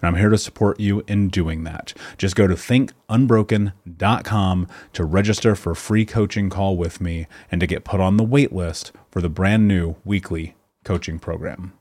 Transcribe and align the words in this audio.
and 0.00 0.08
I'm 0.08 0.16
here 0.16 0.30
to 0.30 0.38
support 0.38 0.80
you 0.80 1.02
in 1.06 1.28
doing 1.28 1.64
that. 1.64 1.92
Just 2.16 2.36
go 2.36 2.46
to 2.46 2.54
thinkunbroken.com 2.54 4.68
to 4.92 5.04
register 5.04 5.54
for 5.54 5.72
a 5.72 5.76
free 5.76 6.04
coaching 6.04 6.50
call 6.50 6.76
with 6.76 7.00
me 7.00 7.26
and 7.50 7.60
to 7.60 7.66
get 7.66 7.84
put 7.84 8.00
on 8.00 8.16
the 8.16 8.24
wait 8.24 8.52
list 8.52 8.92
for 9.10 9.20
the 9.20 9.28
brand 9.28 9.68
new 9.68 9.96
weekly 10.04 10.54
coaching 10.84 11.18
program. 11.18 11.72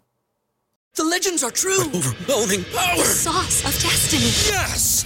The 0.96 1.04
legends 1.04 1.44
are 1.44 1.52
true. 1.52 1.84
Overwhelming 1.84 2.64
power! 2.74 2.98
The 2.98 3.04
sauce 3.04 3.60
of 3.60 3.80
destiny. 3.82 4.32
Yes! 4.52 5.06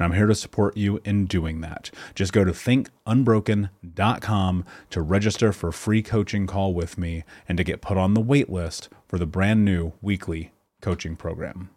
and 0.00 0.06
I'm 0.06 0.16
here 0.16 0.26
to 0.26 0.34
support 0.34 0.76
you 0.78 0.98
in 1.04 1.26
doing 1.26 1.60
that. 1.60 1.90
Just 2.14 2.32
go 2.32 2.42
to 2.42 2.52
thinkunbroken.com 2.52 4.64
to 4.88 5.02
register 5.02 5.52
for 5.52 5.68
a 5.68 5.74
free 5.74 6.02
coaching 6.02 6.46
call 6.46 6.72
with 6.72 6.96
me 6.96 7.24
and 7.46 7.58
to 7.58 7.64
get 7.64 7.82
put 7.82 7.98
on 7.98 8.14
the 8.14 8.22
wait 8.22 8.48
list 8.48 8.88
for 9.06 9.18
the 9.18 9.26
brand 9.26 9.62
new 9.62 9.92
weekly 10.00 10.52
coaching 10.80 11.16
program. 11.16 11.68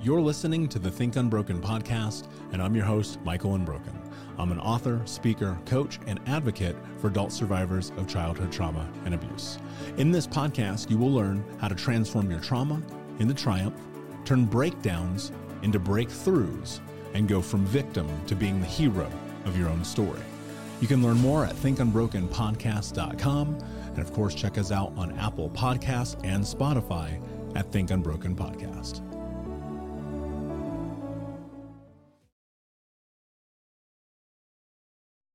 You're 0.00 0.20
listening 0.20 0.68
to 0.70 0.80
the 0.80 0.90
Think 0.90 1.14
Unbroken 1.14 1.60
podcast, 1.60 2.26
and 2.50 2.60
I'm 2.60 2.74
your 2.74 2.86
host, 2.86 3.20
Michael 3.22 3.54
Unbroken. 3.54 3.96
I'm 4.36 4.50
an 4.50 4.58
author, 4.58 5.00
speaker, 5.04 5.56
coach, 5.64 6.00
and 6.08 6.18
advocate 6.26 6.74
for 6.98 7.06
adult 7.06 7.30
survivors 7.30 7.92
of 7.98 8.08
childhood 8.08 8.50
trauma 8.50 8.90
and 9.04 9.14
abuse. 9.14 9.60
In 9.98 10.10
this 10.10 10.26
podcast, 10.26 10.90
you 10.90 10.98
will 10.98 11.12
learn 11.12 11.44
how 11.60 11.68
to 11.68 11.76
transform 11.76 12.32
your 12.32 12.40
trauma 12.40 12.82
into 13.20 13.34
triumph, 13.34 13.80
turn 14.24 14.44
breakdowns 14.44 15.30
into 15.62 15.78
breakthroughs, 15.78 16.80
and 17.14 17.28
go 17.28 17.42
from 17.42 17.64
victim 17.66 18.08
to 18.26 18.34
being 18.34 18.60
the 18.60 18.66
hero 18.66 19.10
of 19.44 19.58
your 19.58 19.68
own 19.68 19.84
story. 19.84 20.22
You 20.80 20.88
can 20.88 21.02
learn 21.02 21.18
more 21.18 21.44
at 21.44 21.54
thinkunbrokenpodcast.com, 21.56 23.58
and 23.88 23.98
of 23.98 24.10
course, 24.12 24.34
check 24.34 24.58
us 24.58 24.72
out 24.72 24.92
on 24.96 25.16
Apple 25.18 25.50
Podcasts 25.50 26.18
and 26.24 26.42
Spotify 26.42 27.20
at 27.54 27.70
Think 27.70 27.90
Unbroken 27.90 28.34
Podcast. 28.34 29.02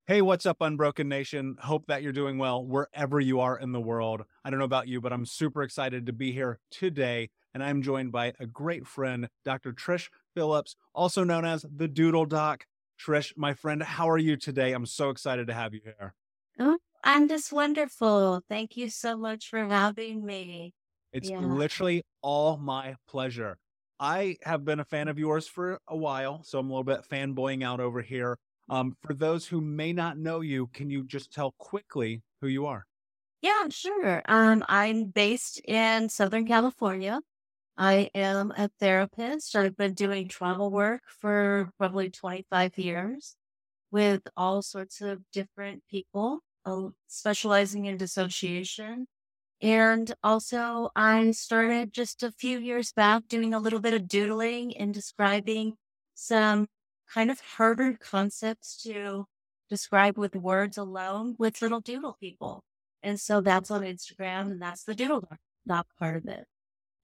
Hey, 0.07 0.21
what's 0.21 0.45
up, 0.45 0.61
Unbroken 0.61 1.09
Nation? 1.09 1.57
Hope 1.59 1.87
that 1.87 2.01
you're 2.01 2.13
doing 2.13 2.37
well 2.37 2.65
wherever 2.65 3.19
you 3.19 3.41
are 3.41 3.59
in 3.59 3.73
the 3.73 3.81
world. 3.81 4.23
I 4.45 4.49
don't 4.49 4.59
know 4.59 4.63
about 4.63 4.87
you, 4.87 5.01
but 5.01 5.11
I'm 5.11 5.25
super 5.25 5.63
excited 5.63 6.05
to 6.05 6.13
be 6.13 6.31
here 6.31 6.59
today. 6.71 7.29
And 7.53 7.61
I'm 7.61 7.81
joined 7.81 8.13
by 8.13 8.31
a 8.39 8.45
great 8.45 8.87
friend, 8.87 9.27
Dr. 9.43 9.73
Trish 9.73 10.07
Philipps, 10.37 10.75
also 10.93 11.23
known 11.23 11.45
as 11.45 11.65
the 11.67 11.87
Doodle 11.87 12.27
Doc. 12.27 12.67
Trish, 12.99 13.35
my 13.35 13.55
friend, 13.55 13.81
how 13.81 14.07
are 14.07 14.19
you 14.19 14.37
today? 14.37 14.73
I'm 14.73 14.85
so 14.85 15.09
excited 15.09 15.47
to 15.47 15.53
have 15.55 15.73
you 15.73 15.81
here. 15.83 16.13
Oh, 16.59 16.77
I'm 17.03 17.27
just 17.27 17.51
wonderful. 17.51 18.41
Thank 18.47 18.77
you 18.77 18.89
so 18.89 19.17
much 19.17 19.49
for 19.49 19.65
having 19.65 20.23
me. 20.25 20.73
It's 21.11 21.31
Yeah. 21.31 21.39
literally 21.39 22.03
all 22.21 22.57
my 22.57 22.95
pleasure. 23.07 23.57
I 23.99 24.37
have 24.43 24.63
been 24.63 24.79
a 24.79 24.85
fan 24.85 25.07
of 25.07 25.17
yours 25.19 25.47
for 25.47 25.79
a 25.87 25.97
while, 25.97 26.43
so 26.43 26.59
I'm 26.59 26.67
a 26.69 26.69
little 26.69 26.83
bit 26.83 27.01
fanboying 27.01 27.63
out 27.63 27.79
over 27.79 28.01
here. 28.01 28.37
Um, 28.69 28.95
for 29.01 29.13
those 29.13 29.47
who 29.47 29.59
may 29.61 29.93
not 29.93 30.17
know 30.17 30.41
you, 30.41 30.67
can 30.67 30.89
you 30.89 31.03
just 31.05 31.31
tell 31.31 31.53
quickly 31.57 32.23
who 32.41 32.47
you 32.47 32.65
are? 32.65 32.85
Yeah, 33.41 33.69
sure. 33.69 34.21
Um, 34.25 34.63
I'm 34.67 35.05
based 35.05 35.61
in 35.65 36.09
Southern 36.09 36.45
California. 36.47 37.21
I 37.77 38.09
am 38.15 38.51
a 38.57 38.69
therapist. 38.79 39.55
I've 39.55 39.77
been 39.77 39.93
doing 39.93 40.27
trauma 40.27 40.67
work 40.67 41.03
for 41.07 41.71
probably 41.77 42.09
25 42.09 42.77
years 42.77 43.35
with 43.91 44.23
all 44.37 44.61
sorts 44.61 45.01
of 45.01 45.23
different 45.31 45.83
people, 45.89 46.41
uh, 46.65 46.89
specializing 47.07 47.85
in 47.85 47.97
dissociation. 47.97 49.07
And 49.61 50.13
also, 50.23 50.91
I 50.95 51.31
started 51.31 51.93
just 51.93 52.23
a 52.23 52.31
few 52.31 52.59
years 52.59 52.93
back 52.93 53.27
doing 53.27 53.53
a 53.53 53.59
little 53.59 53.79
bit 53.79 53.93
of 53.93 54.07
doodling 54.07 54.77
and 54.77 54.93
describing 54.93 55.75
some 56.15 56.67
kind 57.13 57.31
of 57.31 57.39
harder 57.41 57.93
concepts 57.99 58.81
to 58.83 59.25
describe 59.69 60.17
with 60.17 60.35
words 60.35 60.77
alone 60.77 61.35
with 61.39 61.61
little 61.61 61.81
doodle 61.81 62.17
people. 62.19 62.63
And 63.03 63.19
so 63.19 63.41
that's 63.41 63.71
on 63.71 63.81
Instagram 63.83 64.51
and 64.51 64.61
that's 64.61 64.83
the 64.83 64.95
doodle 64.95 65.27
doc 65.67 65.87
part 65.99 66.17
of 66.17 66.27
it. 66.27 66.47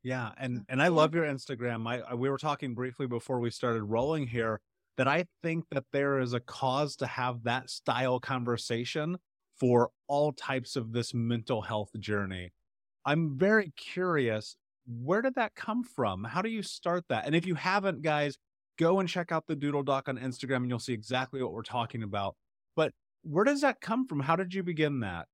Yeah, 0.04 0.32
and 0.38 0.66
and 0.68 0.82
I 0.82 0.90
love 0.90 1.16
your 1.16 1.24
Instagram. 1.24 1.88
I, 1.88 2.00
I 2.00 2.14
we 2.14 2.30
were 2.30 2.38
talking 2.38 2.76
briefly 2.76 3.08
before 3.08 3.40
we 3.40 3.50
started 3.50 3.84
rolling 3.84 4.28
here 4.28 4.60
that 4.98 5.08
I 5.08 5.26
think 5.42 5.66
that 5.72 5.86
there 5.92 6.20
is 6.20 6.34
a 6.34 6.40
cause 6.40 6.96
to 6.98 7.08
have 7.08 7.44
that 7.44 7.70
style 7.70 8.20
conversation 8.20 9.18
for 9.60 9.90
all 10.08 10.34
types 10.34 10.76
of 10.76 10.92
this 10.92 11.14
mental 11.14 11.62
health 11.62 11.90
journey. 12.00 12.52
I'm 13.06 13.38
very 13.38 13.72
curious, 13.76 14.56
where 14.86 15.22
did 15.22 15.36
that 15.36 15.56
come 15.56 15.84
from? 15.84 16.24
How 16.24 16.42
do 16.42 16.50
you 16.50 16.62
start 16.64 17.06
that? 17.10 17.26
And 17.26 17.36
if 17.36 17.46
you 17.46 17.56
haven't, 17.56 18.02
guys, 18.02 18.38
go 18.78 19.00
and 19.00 19.10
check 19.10 19.32
out 19.32 19.46
the 19.48 19.56
Doodle 19.56 19.84
Doc 19.84 20.10
on 20.10 20.18
Instagram 20.18 20.58
and 20.58 20.70
you'll 20.70 20.80
see 20.80 20.94
exactly 20.94 21.42
what 21.42 21.54
we're 21.54 21.64
talking 21.64 22.04
about. 22.04 22.36
But 22.76 22.94
where 23.24 23.46
does 23.46 23.62
that 23.62 23.82
come 23.82 24.08
from? 24.08 24.20
How 24.20 24.36
did 24.36 24.54
you 24.54 24.64
begin 24.64 25.00
that? 25.02 25.28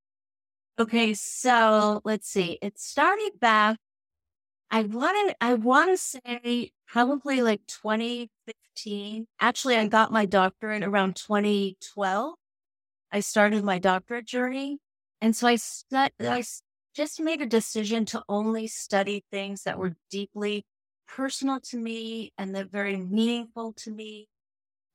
Okay, 0.80 1.13
so 1.13 2.01
let's 2.06 2.30
see. 2.30 2.57
It 2.62 2.80
started 2.80 3.31
back. 3.39 3.77
I 4.71 4.83
wanted, 4.83 5.36
I 5.42 5.56
want 5.56 5.92
to 5.92 5.98
say 5.98 6.71
probably 6.88 7.42
like 7.42 7.62
2015. 7.68 9.27
Actually, 9.39 9.75
I 9.77 9.88
got 9.88 10.12
my 10.12 10.25
doctorate 10.25 10.83
around 10.83 11.16
2012. 11.16 12.36
I 13.12 13.19
started 13.21 13.63
my 13.63 13.80
doctorate 13.80 14.25
journey. 14.25 14.80
And 15.21 15.36
so 15.36 15.48
I, 15.48 15.56
stu- 15.56 16.10
I 16.21 16.44
just 16.95 17.19
made 17.19 17.42
a 17.42 17.45
decision 17.45 18.06
to 18.06 18.24
only 18.30 18.68
study 18.68 19.25
things 19.31 19.63
that 19.63 19.80
were 19.80 19.95
deeply 20.12 20.66
personal 21.07 21.60
to 21.62 21.77
me 21.77 22.31
and 22.38 22.56
that 22.56 22.71
very 22.71 22.95
meaningful 22.98 23.74
to 23.74 23.92
me. 23.92 24.27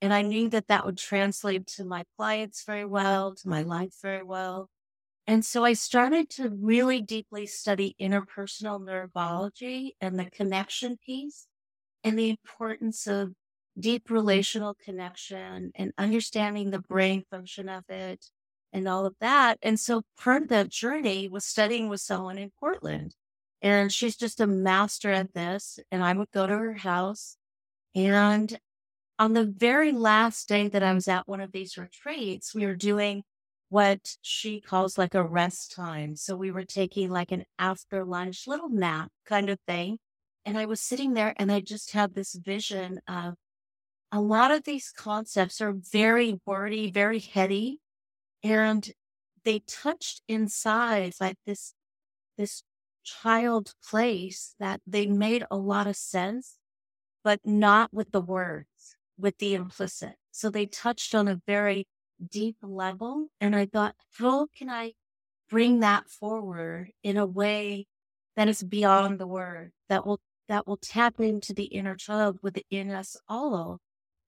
And 0.03 0.15
I 0.15 0.23
knew 0.23 0.49
that 0.50 0.69
that 0.69 0.87
would 0.87 0.99
translate 0.99 1.67
to 1.69 1.85
my 1.85 2.05
clients 2.19 2.65
very 2.65 2.85
well, 2.85 3.35
to 3.37 3.49
my 3.49 3.62
life 3.62 3.94
very 4.03 4.23
well. 4.23 4.69
And 5.26 5.44
so 5.44 5.65
I 5.65 5.73
started 5.73 6.29
to 6.31 6.50
really 6.50 7.00
deeply 7.00 7.47
study 7.47 7.97
interpersonal 8.00 8.81
neurobiology 8.81 9.93
and 10.00 10.19
the 10.19 10.26
connection 10.26 10.99
piece 11.05 11.47
and 12.03 12.19
the 12.19 12.29
importance 12.29 13.06
of 13.06 13.32
deep 13.79 14.11
relational 14.11 14.75
connection 14.75 15.73
and 15.75 15.93
understanding 15.97 16.71
the 16.71 16.79
brain 16.79 17.25
function 17.31 17.69
of 17.69 17.85
it 17.88 18.26
and 18.73 18.87
all 18.87 19.06
of 19.06 19.15
that. 19.21 19.59
And 19.62 19.81
so 19.81 20.03
part 20.19 20.43
of 20.43 20.49
that 20.50 20.69
journey 20.69 21.29
was 21.29 21.44
studying 21.44 21.88
with 21.88 22.00
someone 22.00 22.38
in 22.38 22.53
Portland. 22.61 23.15
And 23.62 23.91
she's 23.91 24.17
just 24.17 24.41
a 24.41 24.47
master 24.47 25.11
at 25.11 25.32
this. 25.32 25.79
And 25.91 26.05
I 26.05 26.12
would 26.12 26.31
go 26.32 26.47
to 26.47 26.53
her 26.53 26.75
house. 26.75 27.38
And 27.94 28.59
on 29.19 29.32
the 29.32 29.47
very 29.47 29.93
last 29.93 30.49
day 30.49 30.69
that 30.69 30.82
I 30.82 30.93
was 30.93 31.09
at 31.09 31.26
one 31.26 31.41
of 31.41 31.53
these 31.53 31.79
retreats, 31.79 32.55
we 32.55 32.67
were 32.67 32.75
doing 32.75 33.23
what 33.69 34.16
she 34.22 34.61
calls 34.61 34.99
like 34.99 35.14
a 35.14 35.22
rest 35.22 35.72
time. 35.72 36.16
So 36.16 36.37
we 36.37 36.50
were 36.50 36.64
taking 36.64 37.11
like 37.11 37.32
an 37.32 37.44
after 37.58 38.05
lunch 38.05 38.46
little 38.46 38.69
nap 38.69 39.11
kind 39.26 39.50
of 39.50 39.58
thing. 39.66 39.99
And 40.44 40.58
I 40.58 40.66
was 40.66 40.81
sitting 40.81 41.14
there 41.14 41.34
and 41.37 41.50
I 41.50 41.61
just 41.61 41.93
had 41.93 42.14
this 42.14 42.34
vision 42.34 43.00
of 43.08 43.34
a 44.12 44.20
lot 44.20 44.50
of 44.50 44.64
these 44.64 44.93
concepts 44.96 45.61
are 45.61 45.72
very 45.72 46.40
wordy, 46.46 46.90
very 46.90 47.19
heady, 47.19 47.81
and 48.44 48.93
they 49.44 49.61
touched 49.61 50.22
inside 50.28 51.14
like 51.20 51.37
this, 51.46 51.75
this 52.38 52.62
child 53.02 53.72
place 53.88 54.55
that 54.61 54.81
they 54.87 55.06
made 55.06 55.44
a 55.50 55.56
lot 55.56 55.87
of 55.87 55.96
sense, 55.96 56.58
but 57.25 57.40
not 57.44 57.93
with 57.93 58.12
the 58.12 58.20
words, 58.20 58.96
with 59.19 59.38
the 59.38 59.55
implicit. 59.55 60.14
So 60.31 60.50
they 60.50 60.66
touched 60.66 61.14
on 61.14 61.26
a 61.26 61.40
very 61.46 61.88
deep 62.25 62.56
level. 62.62 63.28
And 63.40 63.54
I 63.54 63.66
thought, 63.66 63.95
how 64.19 64.47
can 64.57 64.69
I 64.69 64.93
bring 65.49 65.81
that 65.81 66.09
forward 66.09 66.90
in 67.02 67.16
a 67.16 67.26
way 67.26 67.87
that 68.37 68.49
is 68.49 68.62
beyond 68.62 69.19
the 69.19 69.26
word 69.26 69.73
that 69.88 70.07
will, 70.07 70.21
that 70.49 70.66
will 70.66 70.76
tap 70.76 71.21
into 71.21 71.52
the 71.52 71.64
inner 71.64 71.95
child 71.95 72.38
within 72.43 72.90
us 72.90 73.16
all. 73.28 73.78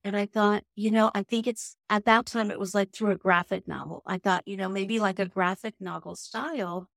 And 0.04 0.16
I 0.16 0.26
thought, 0.26 0.62
you 0.76 0.90
know, 0.90 1.10
I 1.14 1.24
think 1.24 1.46
it's 1.46 1.76
at 1.90 2.04
that 2.04 2.26
time, 2.26 2.50
it 2.50 2.60
was 2.60 2.74
like 2.74 2.92
through 2.92 3.10
a 3.10 3.16
graphic 3.16 3.66
novel. 3.66 4.02
I 4.06 4.18
thought, 4.18 4.46
you 4.46 4.56
know, 4.56 4.68
maybe 4.68 5.00
like 5.00 5.18
a 5.18 5.26
graphic 5.26 5.74
novel 5.80 6.14
style. 6.14 6.88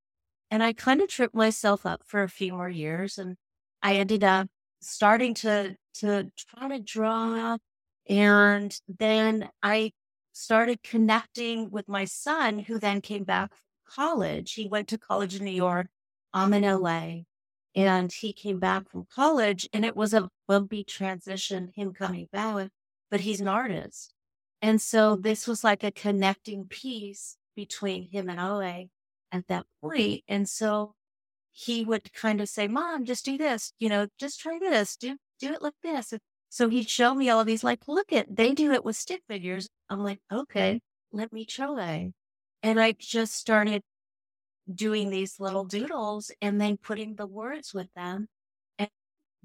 And 0.52 0.62
I 0.62 0.74
kind 0.74 1.02
of 1.02 1.10
tripped 1.10 1.34
myself 1.34 1.86
up 1.86 2.02
for 2.06 2.22
a 2.22 2.30
few 2.30 2.54
more 2.54 2.70
years. 2.70 3.18
And 3.18 3.36
I 3.82 3.96
ended 3.96 4.24
up 4.24 4.48
starting 4.82 5.34
to, 5.36 5.76
to 5.96 6.32
try 6.38 6.70
to 6.70 6.80
draw. 6.80 7.58
And 8.08 8.76
then 8.88 9.50
I 9.64 9.92
started 10.40 10.84
connecting 10.84 11.70
with 11.70 11.88
my 11.88 12.06
son, 12.06 12.60
who 12.60 12.80
then 12.80 13.02
came 13.02 13.24
back 13.24 13.52
from 13.52 13.60
college. 13.88 14.54
He 14.54 14.68
went 14.68 14.88
to 14.90 14.98
college 14.98 15.36
in 15.36 15.46
New 15.46 15.52
York. 15.52 15.88
I'm 16.34 16.54
in 16.54 16.64
LA. 16.64 17.22
And 17.76 18.12
he 18.12 18.34
came 18.34 18.60
back 18.60 18.90
from 18.90 19.06
college, 19.14 19.70
and 19.74 19.86
it 19.86 19.96
was 19.96 20.14
a 20.14 20.30
bumpy 20.48 20.84
transition, 20.84 21.72
him 21.76 21.94
coming 21.94 22.28
back, 22.32 22.70
but 23.12 23.22
he's 23.22 23.42
an 23.42 23.48
artist. 23.48 24.14
And 24.62 24.82
so 24.82 25.16
this 25.16 25.48
was 25.48 25.64
like 25.64 25.84
a 25.84 25.92
connecting 25.92 26.66
piece 26.66 27.38
between 27.56 28.10
him 28.10 28.30
and 28.30 28.40
LA 28.40 28.86
at 29.32 29.48
that 29.48 29.66
point. 29.82 30.24
And 30.28 30.50
so 30.50 30.94
he 31.52 31.86
would 31.86 32.12
kind 32.14 32.42
of 32.42 32.50
say, 32.50 32.68
Mom, 32.68 33.06
just 33.06 33.26
do 33.26 33.38
this, 33.38 33.74
you 33.80 33.90
know, 33.90 34.08
just 34.18 34.40
try 34.40 34.58
this, 34.60 34.96
do 34.96 35.18
do 35.40 35.54
it 35.54 35.62
like 35.62 35.76
this. 35.84 36.12
And 36.12 36.22
so 36.50 36.70
he'd 36.70 36.90
show 36.90 37.14
me 37.14 37.30
all 37.30 37.40
of 37.40 37.48
these, 37.48 37.64
like, 37.64 37.88
look 37.88 38.12
at 38.12 38.36
they 38.36 38.54
do 38.54 38.72
it 38.74 38.84
with 38.84 38.96
stick 38.96 39.22
figures. 39.28 39.70
I'm 39.90 40.04
like, 40.04 40.20
okay, 40.32 40.82
let 41.12 41.34
me 41.34 41.46
try. 41.46 42.12
And 42.62 42.80
I 42.80 42.94
just 42.98 43.36
started 43.36 43.82
doing 44.74 45.10
these 45.10 45.40
little 45.40 45.66
doodles 45.66 46.32
and 46.42 46.62
then 46.62 46.78
putting 46.78 47.16
the 47.16 47.26
words 47.26 47.74
with 47.74 47.92
them 47.96 48.28
and 48.78 48.90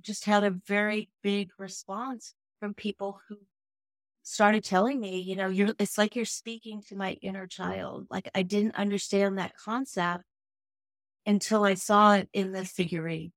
just 0.01 0.27
had 0.27 0.45
a 0.45 0.51
very 0.51 1.09
big 1.23 1.51
response 1.59 2.35
from 2.61 2.75
people 2.75 3.21
who 3.29 3.39
started 4.23 4.65
telling 4.65 5.01
me, 5.01 5.21
you 5.21 5.37
know, 5.37 5.49
you're, 5.49 5.75
it's 5.79 5.99
like 5.99 6.17
you're 6.17 6.25
speaking 6.25 6.83
to 6.89 6.97
my 6.97 7.13
inner 7.23 7.47
child. 7.47 8.07
Like 8.11 8.29
I 8.35 8.43
didn't 8.43 8.75
understand 8.75 9.39
that 9.39 9.57
concept 9.57 10.25
until 11.27 11.65
I 11.65 11.75
saw 11.75 12.15
it 12.15 12.29
in 12.33 12.53
the 12.53 12.65
figurine. 12.65 13.33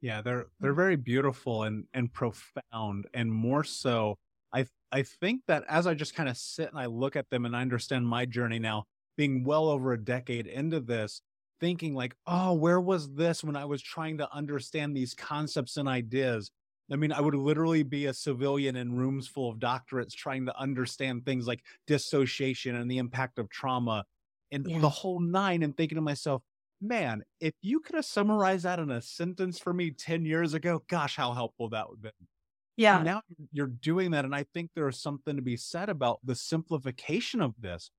Yeah, 0.00 0.20
they're 0.20 0.46
they're 0.60 0.72
mm. 0.72 0.76
very 0.76 0.96
beautiful 0.96 1.62
and 1.62 1.84
and 1.94 2.12
profound 2.12 3.06
and 3.14 3.32
more 3.32 3.64
so 3.64 4.18
I 4.52 4.66
I 4.92 5.02
think 5.02 5.42
that 5.48 5.64
as 5.68 5.86
I 5.86 5.94
just 5.94 6.14
kind 6.14 6.28
of 6.28 6.36
sit 6.36 6.68
and 6.70 6.78
I 6.78 6.86
look 6.86 7.16
at 7.16 7.30
them 7.30 7.44
and 7.44 7.56
I 7.56 7.62
understand 7.62 8.06
my 8.08 8.24
journey 8.26 8.58
now 8.58 8.84
being 9.16 9.44
well 9.44 9.68
over 9.68 9.92
a 9.92 10.02
decade 10.02 10.46
into 10.46 10.80
this 10.80 11.22
thinking 11.60 11.94
like, 11.94 12.14
"Oh, 12.26 12.54
where 12.54 12.80
was 12.80 13.14
this 13.14 13.42
when 13.44 13.56
I 13.56 13.64
was 13.64 13.82
trying 13.82 14.18
to 14.18 14.30
understand 14.32 14.96
these 14.96 15.14
concepts 15.14 15.76
and 15.76 15.88
ideas?" 15.88 16.50
I 16.90 16.96
mean, 16.96 17.12
I 17.12 17.20
would 17.20 17.34
literally 17.34 17.82
be 17.82 18.06
a 18.06 18.14
civilian 18.14 18.76
in 18.76 18.96
rooms 18.96 19.26
full 19.28 19.50
of 19.50 19.58
doctorates 19.58 20.12
trying 20.12 20.46
to 20.46 20.56
understand 20.56 21.24
things 21.26 21.46
like 21.46 21.64
dissociation 21.86 22.76
and 22.76 22.88
the 22.90 22.98
impact 22.98 23.38
of 23.40 23.48
trauma 23.48 24.04
and 24.52 24.66
Yeah. 24.66 24.80
the 24.80 24.88
whole 24.90 25.20
nine 25.20 25.62
and 25.62 25.76
thinking 25.76 25.96
to 25.96 26.02
myself, 26.02 26.42
man, 26.80 27.22
if 27.40 27.54
you 27.62 27.80
could 27.80 27.96
have 27.96 28.04
summarized 28.04 28.64
that 28.64 28.78
in 28.78 28.90
a 28.90 29.02
sentence 29.02 29.58
for 29.58 29.72
me 29.74 29.90
10 29.90 30.24
years 30.24 30.54
ago, 30.54 30.84
gosh, 30.88 31.16
how 31.16 31.32
helpful 31.32 31.68
that 31.70 31.88
would 31.88 31.96
have 32.04 32.14
been. 32.16 32.28
Yeah. 32.76 33.02
Now 33.02 33.22
you're 33.52 33.66
doing 33.66 34.10
that. 34.12 34.24
And 34.24 34.34
I 34.34 34.44
think 34.54 34.70
there's 34.74 35.00
something 35.00 35.36
to 35.36 35.42
be 35.42 35.56
said 35.56 35.88
about 35.88 36.20
the 36.24 36.34
simplification 36.34 37.40
of 37.40 37.54
this. 37.58 37.90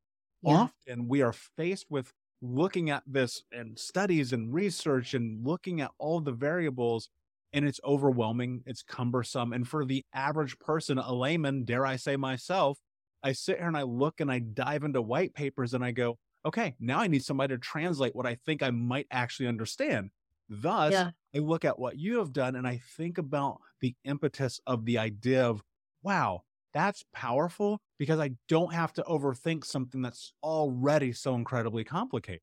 Yeah. 0.43 0.53
Often 0.53 1.07
we 1.07 1.21
are 1.21 1.33
faced 1.33 1.87
with 1.89 2.13
looking 2.41 2.89
at 2.89 3.03
this 3.07 3.43
and 3.51 3.77
studies 3.77 4.33
and 4.33 4.53
research 4.53 5.13
and 5.13 5.45
looking 5.45 5.81
at 5.81 5.91
all 5.97 6.19
the 6.19 6.31
variables 6.31 7.09
and 7.53 7.67
it's 7.67 7.79
overwhelming, 7.83 8.61
it's 8.65 8.83
cumbersome. 8.83 9.53
And 9.53 9.67
for 9.67 9.85
the 9.85 10.05
average 10.13 10.59
person, 10.59 10.97
a 10.97 11.13
layman, 11.13 11.63
dare 11.63 11.85
I 11.85 11.95
say 11.95 12.15
myself, 12.15 12.77
I 13.23 13.31
sit 13.31 13.57
here 13.57 13.67
and 13.67 13.77
I 13.77 13.83
look 13.83 14.19
and 14.19 14.31
I 14.31 14.39
dive 14.39 14.83
into 14.83 15.01
white 15.01 15.33
papers 15.33 15.73
and 15.73 15.83
I 15.83 15.91
go, 15.91 16.19
okay, 16.45 16.75
now 16.79 16.99
I 16.99 17.07
need 17.07 17.23
somebody 17.23 17.55
to 17.55 17.59
translate 17.59 18.15
what 18.15 18.27
I 18.27 18.35
think 18.45 18.61
I 18.61 18.69
might 18.69 19.07
actually 19.09 19.47
understand. 19.47 20.11
Thus, 20.49 20.91
Yeah. 20.91 21.11
I 21.35 21.39
look 21.39 21.65
at 21.65 21.79
what 21.79 21.97
you 21.97 22.19
have 22.19 22.33
done 22.33 22.55
and 22.55 22.67
I 22.67 22.77
think 22.77 23.17
about 23.17 23.59
the 23.81 23.95
impetus 24.03 24.59
of 24.65 24.85
the 24.85 24.97
idea 24.97 25.45
of, 25.47 25.63
wow, 26.01 26.43
that's 26.73 27.03
powerful 27.13 27.81
because 27.97 28.19
I 28.19 28.31
don't 28.47 28.73
have 28.73 28.93
to 28.93 29.03
overthink 29.03 29.65
something 29.65 30.01
that's 30.01 30.33
already 30.43 31.11
so 31.13 31.35
incredibly 31.35 31.83
complicated. 31.83 32.41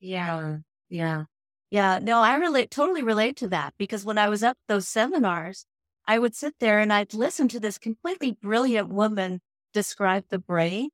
Yeah. 0.00 0.58
Yeah. 0.88 1.24
Yeah. 1.70 1.98
No, 2.02 2.20
I 2.20 2.34
relate, 2.36 2.70
totally 2.70 3.02
relate 3.02 3.36
to 3.38 3.48
that 3.48 3.74
because 3.78 4.04
when 4.04 4.18
I 4.18 4.28
was 4.28 4.42
at 4.42 4.56
those 4.68 4.88
seminars, 4.88 5.66
I 6.06 6.18
would 6.18 6.34
sit 6.34 6.54
there 6.58 6.80
and 6.80 6.92
I'd 6.92 7.14
listen 7.14 7.48
to 7.48 7.60
this 7.60 7.78
completely 7.78 8.32
brilliant 8.32 8.88
woman 8.88 9.40
describe 9.72 10.24
the 10.28 10.38
brain. 10.38 10.90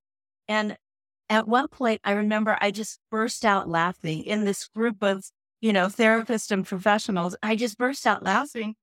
And 0.47 0.77
at 1.29 1.49
one 1.49 1.69
point, 1.69 2.01
I 2.05 2.13
remember 2.13 2.57
I 2.61 2.71
just 2.71 3.01
burst 3.11 3.45
out 3.45 3.69
laughing 3.69 4.23
in 4.25 4.45
this 4.45 4.69
group 4.69 5.03
of, 5.03 5.25
you 5.61 5.73
know, 5.73 5.87
therapists 5.87 6.51
and 6.51 6.67
professionals. 6.67 7.37
I 7.43 7.57
just 7.57 7.79
burst 7.79 8.07
out 8.07 8.23
laughing 8.23 8.75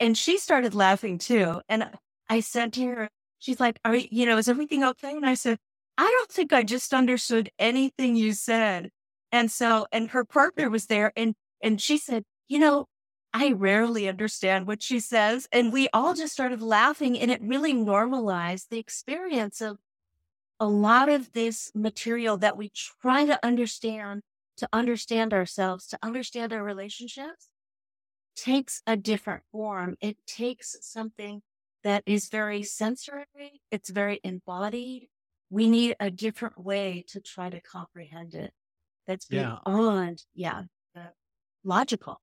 and 0.00 0.16
she 0.16 0.38
started 0.38 0.74
laughing 0.74 1.18
too. 1.18 1.60
And 1.68 1.90
I 2.28 2.40
said 2.40 2.72
to 2.74 2.86
her, 2.86 3.08
she's 3.38 3.60
like, 3.60 3.78
are 3.84 3.94
you, 3.94 4.08
you 4.10 4.26
know, 4.26 4.38
is 4.38 4.48
everything 4.48 4.84
okay? 4.84 5.12
And 5.12 5.26
I 5.26 5.34
said, 5.34 5.58
I 5.98 6.04
don't 6.04 6.30
think 6.30 6.52
I 6.52 6.62
just 6.62 6.94
understood 6.94 7.50
anything 7.58 8.16
you 8.16 8.32
said. 8.32 8.90
And 9.30 9.50
so, 9.50 9.86
and 9.92 10.10
her 10.10 10.24
partner 10.24 10.70
was 10.70 10.86
there 10.86 11.12
and, 11.16 11.34
and 11.62 11.80
she 11.80 11.98
said, 11.98 12.24
you 12.48 12.58
know, 12.58 12.86
I 13.34 13.52
rarely 13.52 14.08
understand 14.08 14.66
what 14.66 14.82
she 14.82 15.00
says. 15.00 15.48
And 15.52 15.72
we 15.72 15.88
all 15.92 16.14
just 16.14 16.32
started 16.32 16.60
laughing 16.60 17.18
and 17.18 17.30
it 17.30 17.40
really 17.42 17.72
normalized 17.72 18.68
the 18.70 18.78
experience 18.78 19.60
of 19.60 19.78
a 20.60 20.66
lot 20.66 21.08
of 21.08 21.32
this 21.32 21.72
material 21.74 22.36
that 22.38 22.56
we 22.56 22.70
try 23.00 23.24
to 23.24 23.44
understand 23.44 24.22
to 24.58 24.68
understand 24.72 25.32
ourselves, 25.34 25.86
to 25.88 25.98
understand 26.02 26.52
our 26.52 26.62
relationships 26.62 27.48
takes 28.36 28.82
a 28.86 28.96
different 28.96 29.44
form. 29.52 29.96
It 30.00 30.16
takes 30.26 30.76
something 30.82 31.42
that 31.84 32.02
is 32.06 32.28
very 32.28 32.62
sensory. 32.62 33.26
It's 33.70 33.90
very 33.90 34.20
embodied. 34.24 35.08
We 35.50 35.68
need 35.68 35.96
a 36.00 36.10
different 36.10 36.58
way 36.58 37.04
to 37.08 37.20
try 37.20 37.50
to 37.50 37.60
comprehend 37.60 38.34
it. 38.34 38.52
That's 39.06 39.26
Yeah. 39.28 39.58
beyond, 39.64 40.24
yeah, 40.34 40.64
uh, 40.96 41.08
logical. 41.64 42.20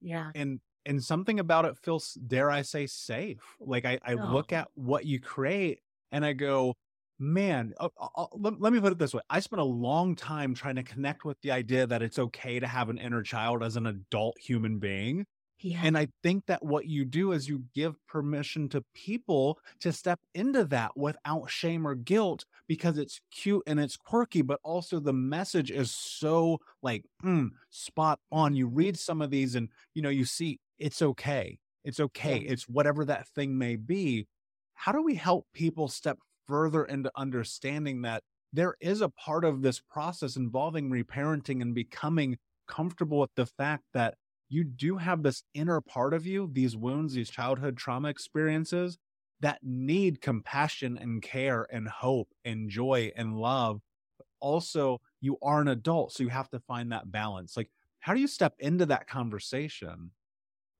Yeah. 0.00 0.32
And 0.34 0.60
and 0.86 1.02
something 1.04 1.38
about 1.38 1.64
it 1.66 1.76
feels, 1.76 2.14
dare 2.14 2.50
I 2.50 2.62
say, 2.62 2.86
safe. 2.86 3.56
Like 3.60 3.84
I, 3.84 3.98
I 4.02 4.14
Oh. 4.14 4.32
look 4.32 4.52
at 4.52 4.68
what 4.74 5.04
you 5.04 5.20
create 5.20 5.80
and 6.12 6.24
I 6.24 6.32
go, 6.32 6.74
man, 7.18 7.74
uh, 7.80 7.88
uh, 8.00 8.08
uh, 8.16 8.26
let, 8.34 8.60
let 8.60 8.72
me 8.72 8.80
put 8.80 8.92
it 8.92 8.98
this 8.98 9.14
way. 9.14 9.22
I 9.28 9.40
spent 9.40 9.60
a 9.60 9.64
long 9.64 10.14
time 10.14 10.54
trying 10.54 10.76
to 10.76 10.82
connect 10.82 11.24
with 11.24 11.40
the 11.42 11.50
idea 11.50 11.86
that 11.86 12.02
it's 12.02 12.18
okay 12.18 12.60
to 12.60 12.66
have 12.66 12.88
an 12.88 12.98
inner 12.98 13.22
child 13.22 13.62
as 13.62 13.76
an 13.76 13.86
adult 13.86 14.38
human 14.38 14.78
being. 14.78 15.26
Yeah. 15.60 15.80
And 15.82 15.98
I 15.98 16.08
think 16.22 16.46
that 16.46 16.64
what 16.64 16.86
you 16.86 17.04
do 17.04 17.32
is 17.32 17.48
you 17.48 17.64
give 17.74 17.96
permission 18.06 18.68
to 18.70 18.84
people 18.94 19.58
to 19.80 19.92
step 19.92 20.20
into 20.34 20.64
that 20.66 20.96
without 20.96 21.50
shame 21.50 21.86
or 21.86 21.96
guilt 21.96 22.44
because 22.68 22.96
it's 22.96 23.20
cute 23.32 23.64
and 23.66 23.80
it's 23.80 23.96
quirky, 23.96 24.42
but 24.42 24.60
also 24.62 25.00
the 25.00 25.12
message 25.12 25.72
is 25.72 25.90
so 25.90 26.60
like 26.82 27.04
mm, 27.24 27.48
spot 27.70 28.20
on. 28.30 28.54
You 28.54 28.68
read 28.68 28.96
some 28.96 29.20
of 29.20 29.30
these 29.30 29.56
and 29.56 29.68
you 29.94 30.02
know, 30.02 30.10
you 30.10 30.24
see 30.24 30.60
it's 30.78 31.02
okay. 31.02 31.58
It's 31.84 31.98
okay. 31.98 32.38
Yeah. 32.38 32.52
It's 32.52 32.68
whatever 32.68 33.04
that 33.06 33.26
thing 33.28 33.58
may 33.58 33.74
be. 33.74 34.28
How 34.74 34.92
do 34.92 35.02
we 35.02 35.16
help 35.16 35.44
people 35.52 35.88
step 35.88 36.18
further 36.48 36.84
into 36.84 37.12
understanding 37.16 38.02
that 38.02 38.24
there 38.52 38.76
is 38.80 39.00
a 39.02 39.10
part 39.10 39.44
of 39.44 39.62
this 39.62 39.80
process 39.80 40.36
involving 40.36 40.90
reparenting 40.90 41.62
and 41.62 41.74
becoming 41.74 42.38
comfortable 42.66 43.20
with 43.20 43.34
the 43.36 43.46
fact 43.46 43.84
that 43.92 44.16
you 44.48 44.64
do 44.64 44.96
have 44.96 45.22
this 45.22 45.44
inner 45.54 45.80
part 45.80 46.14
of 46.14 46.26
you, 46.26 46.48
these 46.52 46.76
wounds, 46.76 47.14
these 47.14 47.30
childhood 47.30 47.76
trauma 47.76 48.08
experiences 48.08 48.98
that 49.40 49.60
need 49.62 50.20
compassion 50.20 50.96
and 50.98 51.22
care 51.22 51.66
and 51.70 51.88
hope 51.88 52.32
and 52.44 52.70
joy 52.70 53.12
and 53.14 53.36
love. 53.36 53.80
But 54.16 54.26
also, 54.40 55.00
you 55.20 55.38
are 55.42 55.60
an 55.60 55.68
adult, 55.68 56.12
so 56.12 56.22
you 56.22 56.30
have 56.30 56.50
to 56.50 56.60
find 56.60 56.92
that 56.92 57.10
balance. 57.12 57.56
Like, 57.56 57.70
how 58.00 58.14
do 58.14 58.20
you 58.20 58.26
step 58.28 58.54
into 58.58 58.86
that 58.86 59.06
conversation? 59.06 60.12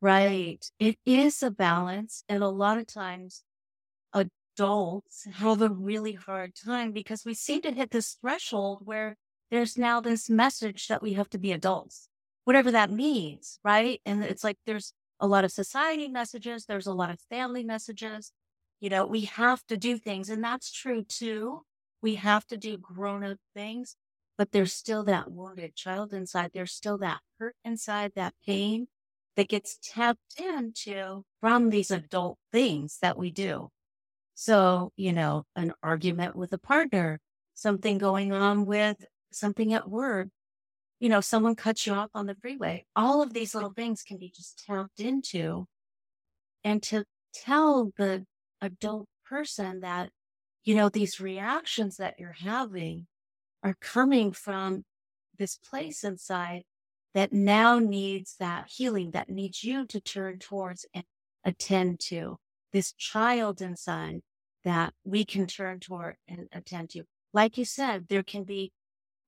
Right. 0.00 0.64
It 0.78 0.98
is 1.04 1.42
a 1.42 1.50
balance. 1.50 2.24
And 2.28 2.42
a 2.42 2.48
lot 2.48 2.78
of 2.78 2.86
times 2.86 3.44
adults 4.58 5.26
have 5.34 5.62
a 5.62 5.68
really 5.68 6.12
hard 6.12 6.52
time 6.54 6.92
because 6.92 7.24
we 7.24 7.34
seem 7.34 7.62
to 7.62 7.70
hit 7.70 7.90
this 7.90 8.16
threshold 8.20 8.80
where 8.84 9.16
there's 9.50 9.78
now 9.78 10.00
this 10.00 10.28
message 10.28 10.88
that 10.88 11.02
we 11.02 11.12
have 11.12 11.30
to 11.30 11.38
be 11.38 11.52
adults, 11.52 12.08
whatever 12.44 12.70
that 12.72 12.90
means. 12.90 13.58
Right. 13.64 14.00
And 14.04 14.24
it's 14.24 14.42
like 14.44 14.58
there's 14.66 14.92
a 15.20 15.26
lot 15.26 15.44
of 15.44 15.52
society 15.52 16.08
messages, 16.08 16.64
there's 16.66 16.86
a 16.86 16.92
lot 16.92 17.10
of 17.10 17.20
family 17.30 17.64
messages. 17.64 18.32
You 18.80 18.90
know, 18.90 19.06
we 19.06 19.22
have 19.22 19.64
to 19.66 19.76
do 19.76 19.96
things. 19.96 20.28
And 20.28 20.42
that's 20.42 20.72
true 20.72 21.02
too. 21.02 21.62
We 22.02 22.16
have 22.16 22.46
to 22.48 22.56
do 22.56 22.78
grown 22.78 23.24
up 23.24 23.38
things, 23.54 23.96
but 24.36 24.52
there's 24.52 24.72
still 24.72 25.02
that 25.04 25.30
wounded 25.30 25.74
child 25.74 26.12
inside. 26.12 26.50
There's 26.52 26.72
still 26.72 26.98
that 26.98 27.20
hurt 27.38 27.56
inside, 27.64 28.12
that 28.16 28.34
pain 28.46 28.86
that 29.36 29.48
gets 29.48 29.78
tapped 29.82 30.40
into 30.40 31.24
from 31.40 31.70
these 31.70 31.90
adult 31.90 32.38
things 32.52 32.98
that 33.02 33.16
we 33.16 33.30
do. 33.30 33.70
So, 34.40 34.92
you 34.94 35.12
know, 35.12 35.46
an 35.56 35.72
argument 35.82 36.36
with 36.36 36.52
a 36.52 36.58
partner, 36.58 37.18
something 37.54 37.98
going 37.98 38.32
on 38.32 38.66
with 38.66 39.04
something 39.32 39.74
at 39.74 39.90
work, 39.90 40.28
you 41.00 41.08
know, 41.08 41.20
someone 41.20 41.56
cuts 41.56 41.84
you 41.84 41.92
off 41.92 42.10
on 42.14 42.26
the 42.26 42.36
freeway. 42.36 42.86
All 42.94 43.20
of 43.20 43.34
these 43.34 43.52
little 43.52 43.72
things 43.72 44.04
can 44.04 44.16
be 44.16 44.30
just 44.30 44.64
tapped 44.64 45.00
into. 45.00 45.66
And 46.62 46.80
to 46.84 47.04
tell 47.34 47.90
the 47.96 48.26
adult 48.60 49.08
person 49.26 49.80
that, 49.80 50.10
you 50.62 50.76
know, 50.76 50.88
these 50.88 51.18
reactions 51.18 51.96
that 51.96 52.14
you're 52.20 52.30
having 52.30 53.08
are 53.64 53.74
coming 53.80 54.30
from 54.30 54.84
this 55.36 55.56
place 55.56 56.04
inside 56.04 56.62
that 57.12 57.32
now 57.32 57.80
needs 57.80 58.36
that 58.38 58.68
healing, 58.68 59.10
that 59.10 59.30
needs 59.30 59.64
you 59.64 59.84
to 59.86 60.00
turn 60.00 60.38
towards 60.38 60.86
and 60.94 61.02
attend 61.44 61.98
to. 61.98 62.38
This 62.72 62.92
child 62.92 63.60
inside 63.60 64.20
that 64.64 64.92
we 65.04 65.24
can 65.24 65.46
turn 65.46 65.80
toward 65.80 66.16
and 66.26 66.48
attend 66.52 66.90
to. 66.90 67.04
Like 67.32 67.56
you 67.56 67.64
said, 67.64 68.08
there 68.08 68.22
can 68.22 68.44
be 68.44 68.72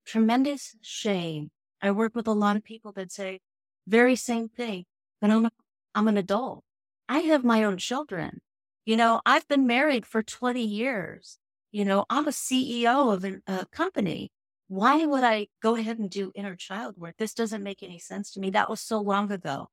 tremendous 0.04 0.76
shame. 0.82 1.50
I 1.80 1.90
work 1.92 2.14
with 2.14 2.26
a 2.26 2.32
lot 2.32 2.56
of 2.56 2.64
people 2.64 2.92
that 2.92 3.12
say 3.12 3.40
very 3.86 4.16
same 4.16 4.48
thing, 4.48 4.84
but 5.20 5.30
I'm, 5.30 5.48
I'm 5.94 6.08
an 6.08 6.16
adult. 6.16 6.64
I 7.08 7.20
have 7.20 7.44
my 7.44 7.64
own 7.64 7.78
children. 7.78 8.40
You 8.84 8.96
know, 8.96 9.20
I've 9.24 9.48
been 9.48 9.66
married 9.66 10.06
for 10.06 10.22
20 10.22 10.62
years. 10.62 11.38
You 11.72 11.84
know, 11.84 12.04
I'm 12.10 12.26
a 12.26 12.32
CEO 12.32 13.12
of 13.12 13.24
a 13.46 13.66
company 13.66 14.30
why 14.70 15.04
would 15.04 15.24
I 15.24 15.48
go 15.60 15.74
ahead 15.74 15.98
and 15.98 16.08
do 16.08 16.30
inner 16.36 16.54
child 16.54 16.94
work? 16.96 17.16
This 17.18 17.34
doesn't 17.34 17.64
make 17.64 17.82
any 17.82 17.98
sense 17.98 18.30
to 18.30 18.40
me. 18.40 18.50
That 18.50 18.70
was 18.70 18.80
so 18.80 19.00
long 19.00 19.32
ago. 19.32 19.66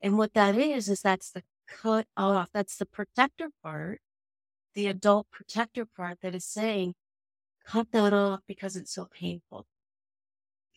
And 0.00 0.16
what 0.16 0.32
that 0.32 0.56
is, 0.56 0.88
is 0.88 1.02
that's 1.02 1.30
the 1.30 1.42
cut 1.70 2.06
off. 2.16 2.48
That's 2.52 2.76
the 2.76 2.86
protector 2.86 3.50
part, 3.62 4.00
the 4.74 4.86
adult 4.86 5.28
protector 5.30 5.86
part 5.86 6.18
that 6.22 6.34
is 6.34 6.44
saying, 6.44 6.94
cut 7.66 7.92
that 7.92 8.12
off 8.12 8.40
because 8.46 8.76
it's 8.76 8.92
so 8.92 9.06
painful. 9.06 9.66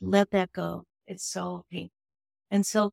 Let 0.01 0.31
that 0.31 0.51
go. 0.51 0.85
It's 1.07 1.25
so 1.25 1.65
painful. 1.71 1.91
And 2.51 2.65
so 2.65 2.91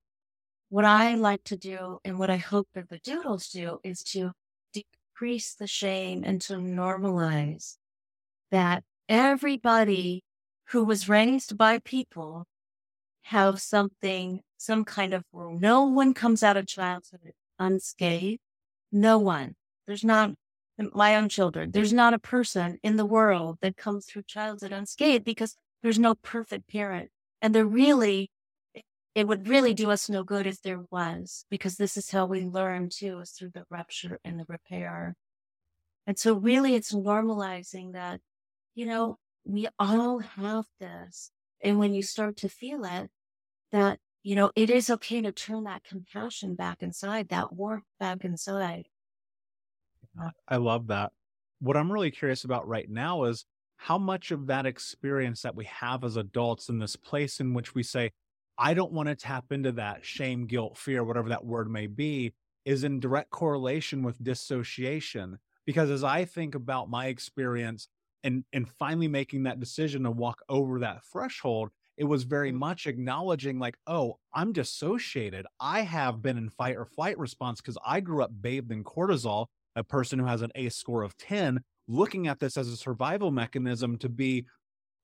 what 0.68 0.84
I 0.84 1.14
like 1.14 1.44
to 1.44 1.56
do 1.56 1.98
and 2.04 2.18
what 2.18 2.30
I 2.30 2.36
hope 2.36 2.68
that 2.74 2.88
the 2.88 2.98
doodles 2.98 3.48
do 3.48 3.78
is 3.82 4.02
to 4.04 4.32
decrease 4.72 5.54
the 5.54 5.66
shame 5.66 6.22
and 6.24 6.40
to 6.42 6.54
normalize 6.54 7.76
that 8.50 8.84
everybody 9.08 10.22
who 10.68 10.84
was 10.84 11.08
raised 11.08 11.58
by 11.58 11.78
people 11.80 12.46
have 13.22 13.60
something, 13.60 14.40
some 14.56 14.84
kind 14.84 15.12
of 15.12 15.24
rule. 15.32 15.58
No 15.58 15.84
one 15.84 16.14
comes 16.14 16.42
out 16.42 16.56
of 16.56 16.66
childhood 16.66 17.32
unscathed. 17.60 18.40
No 18.90 19.18
one. 19.18 19.54
There's 19.86 20.02
not 20.02 20.32
my 20.94 21.14
own 21.14 21.28
children. 21.28 21.70
There's 21.70 21.92
not 21.92 22.14
a 22.14 22.18
person 22.18 22.78
in 22.82 22.96
the 22.96 23.06
world 23.06 23.58
that 23.60 23.76
comes 23.76 24.06
through 24.06 24.22
childhood 24.22 24.72
unscathed 24.72 25.24
because 25.24 25.54
there's 25.82 25.98
no 25.98 26.14
perfect 26.14 26.68
parent. 26.68 27.10
And 27.42 27.54
there 27.54 27.66
really, 27.66 28.30
it 29.14 29.28
would 29.28 29.46
really 29.46 29.74
do 29.74 29.90
us 29.90 30.08
no 30.08 30.24
good 30.24 30.46
if 30.46 30.62
there 30.62 30.84
was, 30.90 31.44
because 31.50 31.76
this 31.76 31.96
is 31.96 32.10
how 32.10 32.26
we 32.26 32.40
learn 32.42 32.88
too, 32.88 33.20
is 33.20 33.30
through 33.30 33.50
the 33.54 33.64
rupture 33.70 34.18
and 34.24 34.40
the 34.40 34.46
repair. 34.48 35.14
And 36.06 36.18
so 36.18 36.34
really 36.34 36.74
it's 36.74 36.92
normalizing 36.92 37.92
that, 37.92 38.20
you 38.74 38.86
know, 38.86 39.18
we 39.44 39.68
all 39.78 40.18
have 40.18 40.64
this. 40.80 41.30
And 41.62 41.78
when 41.78 41.92
you 41.92 42.02
start 42.02 42.36
to 42.38 42.48
feel 42.48 42.84
it, 42.84 43.10
that, 43.72 43.98
you 44.22 44.36
know, 44.36 44.50
it 44.54 44.70
is 44.70 44.90
okay 44.90 45.20
to 45.22 45.32
turn 45.32 45.64
that 45.64 45.84
compassion 45.84 46.54
back 46.54 46.82
inside, 46.82 47.28
that 47.28 47.52
warmth 47.52 47.84
back 47.98 48.24
inside. 48.24 48.88
I 50.48 50.56
love 50.56 50.88
that. 50.88 51.12
What 51.60 51.76
I'm 51.76 51.92
really 51.92 52.10
curious 52.10 52.44
about 52.44 52.66
right 52.66 52.88
now 52.88 53.24
is 53.24 53.44
how 53.76 53.98
much 53.98 54.30
of 54.30 54.46
that 54.48 54.66
experience 54.66 55.42
that 55.42 55.54
we 55.54 55.64
have 55.66 56.04
as 56.04 56.16
adults 56.16 56.68
in 56.68 56.78
this 56.78 56.96
place 56.96 57.40
in 57.40 57.54
which 57.54 57.74
we 57.74 57.82
say, 57.82 58.12
I 58.58 58.74
don't 58.74 58.92
want 58.92 59.08
to 59.08 59.14
tap 59.14 59.52
into 59.52 59.72
that 59.72 60.04
shame, 60.04 60.46
guilt, 60.46 60.76
fear, 60.76 61.02
whatever 61.02 61.30
that 61.30 61.46
word 61.46 61.70
may 61.70 61.86
be, 61.86 62.34
is 62.66 62.84
in 62.84 63.00
direct 63.00 63.30
correlation 63.30 64.02
with 64.02 64.22
dissociation. 64.22 65.38
Because 65.64 65.90
as 65.90 66.04
I 66.04 66.26
think 66.26 66.54
about 66.54 66.90
my 66.90 67.06
experience 67.06 67.88
and 68.22 68.44
and 68.52 68.68
finally 68.68 69.08
making 69.08 69.44
that 69.44 69.60
decision 69.60 70.02
to 70.02 70.10
walk 70.10 70.42
over 70.48 70.80
that 70.80 71.04
threshold, 71.06 71.70
it 72.00 72.08
was 72.08 72.22
very 72.22 72.50
mm. 72.50 72.56
much 72.56 72.86
acknowledging 72.86 73.58
like, 73.58 73.76
oh, 73.86 74.16
I'm 74.32 74.54
dissociated. 74.54 75.46
I 75.60 75.82
have 75.82 76.22
been 76.22 76.38
in 76.38 76.48
fight 76.48 76.76
or 76.76 76.86
flight 76.86 77.18
response 77.18 77.60
because 77.60 77.76
I 77.84 78.00
grew 78.00 78.24
up 78.24 78.30
bathed 78.40 78.72
in 78.72 78.84
cortisol, 78.84 79.48
a 79.76 79.84
person 79.84 80.18
who 80.18 80.24
has 80.24 80.40
an 80.40 80.50
ACE 80.54 80.74
score 80.74 81.02
of 81.02 81.14
10, 81.18 81.60
looking 81.88 82.26
at 82.26 82.40
this 82.40 82.56
as 82.56 82.68
a 82.68 82.76
survival 82.76 83.30
mechanism 83.30 83.98
to 83.98 84.08
be 84.08 84.46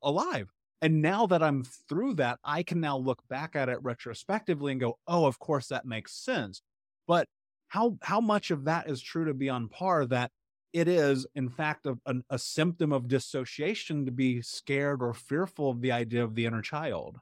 alive. 0.02 0.50
And 0.80 1.02
now 1.02 1.26
that 1.26 1.42
I'm 1.42 1.64
through 1.86 2.14
that, 2.14 2.38
I 2.42 2.62
can 2.62 2.80
now 2.80 2.96
look 2.96 3.22
back 3.28 3.56
at 3.56 3.68
it 3.68 3.78
retrospectively 3.82 4.72
and 4.72 4.80
go, 4.80 4.98
oh, 5.06 5.26
of 5.26 5.38
course 5.38 5.66
that 5.66 5.84
makes 5.84 6.14
sense. 6.14 6.62
But 7.06 7.28
how 7.68 7.98
how 8.00 8.22
much 8.22 8.50
of 8.50 8.64
that 8.64 8.88
is 8.88 9.02
true 9.02 9.26
to 9.26 9.34
be 9.34 9.50
on 9.50 9.68
par 9.68 10.06
that 10.06 10.30
it 10.72 10.88
is 10.88 11.26
in 11.34 11.48
fact 11.48 11.86
a, 11.86 11.98
a, 12.06 12.14
a 12.30 12.38
symptom 12.38 12.92
of 12.92 13.08
dissociation 13.08 14.04
to 14.06 14.12
be 14.12 14.42
scared 14.42 15.02
or 15.02 15.14
fearful 15.14 15.70
of 15.70 15.80
the 15.80 15.92
idea 15.92 16.22
of 16.22 16.34
the 16.34 16.46
inner 16.46 16.62
child. 16.62 17.18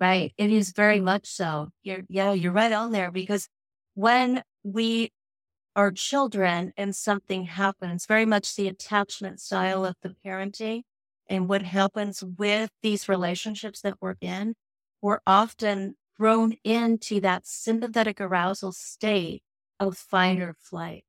Right 0.00 0.32
it 0.38 0.50
is 0.50 0.72
very 0.72 1.00
much 1.00 1.26
so. 1.26 1.68
You're 1.82 2.02
yeah 2.08 2.32
you're 2.32 2.52
right 2.52 2.72
on 2.72 2.92
there 2.92 3.10
because 3.10 3.48
when 3.94 4.42
we 4.62 5.10
are 5.76 5.92
children 5.92 6.72
and 6.76 6.94
something 6.94 7.44
happens 7.44 8.06
very 8.06 8.26
much 8.26 8.56
the 8.56 8.68
attachment 8.68 9.40
style 9.40 9.84
of 9.84 9.94
the 10.02 10.14
parenting 10.24 10.82
and 11.28 11.48
what 11.48 11.62
happens 11.62 12.24
with 12.36 12.70
these 12.82 13.08
relationships 13.08 13.80
that 13.82 13.94
we're 14.00 14.16
in 14.20 14.54
we're 15.00 15.20
often 15.26 15.94
thrown 16.16 16.54
into 16.64 17.20
that 17.20 17.46
sympathetic 17.46 18.20
arousal 18.20 18.72
state 18.72 19.42
of 19.78 19.96
fight 19.96 20.40
or 20.40 20.54
flight 20.58 21.04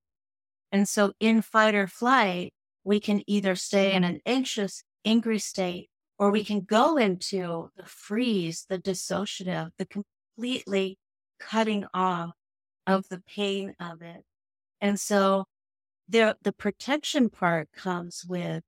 and 0.71 0.88
so 0.88 1.13
in 1.19 1.41
fight 1.41 1.75
or 1.75 1.88
flight, 1.88 2.53
we 2.83 2.99
can 2.99 3.21
either 3.27 3.55
stay 3.55 3.93
in 3.93 4.03
mm-hmm. 4.03 4.15
an 4.15 4.21
anxious, 4.25 4.83
angry 5.05 5.39
state, 5.39 5.89
or 6.17 6.31
we 6.31 6.43
can 6.43 6.61
go 6.61 6.97
into 6.97 7.69
the 7.75 7.86
freeze, 7.86 8.65
the 8.69 8.77
dissociative, 8.77 9.69
the 9.77 9.86
completely 9.86 10.97
cutting 11.39 11.86
off 11.93 12.32
of 12.86 13.08
the 13.10 13.21
pain 13.27 13.73
of 13.79 14.01
it. 14.01 14.23
And 14.82 14.99
so 14.99 15.45
the, 16.08 16.38
the 16.41 16.51
protection 16.51 17.29
part 17.29 17.69
comes 17.71 18.25
with, 18.27 18.63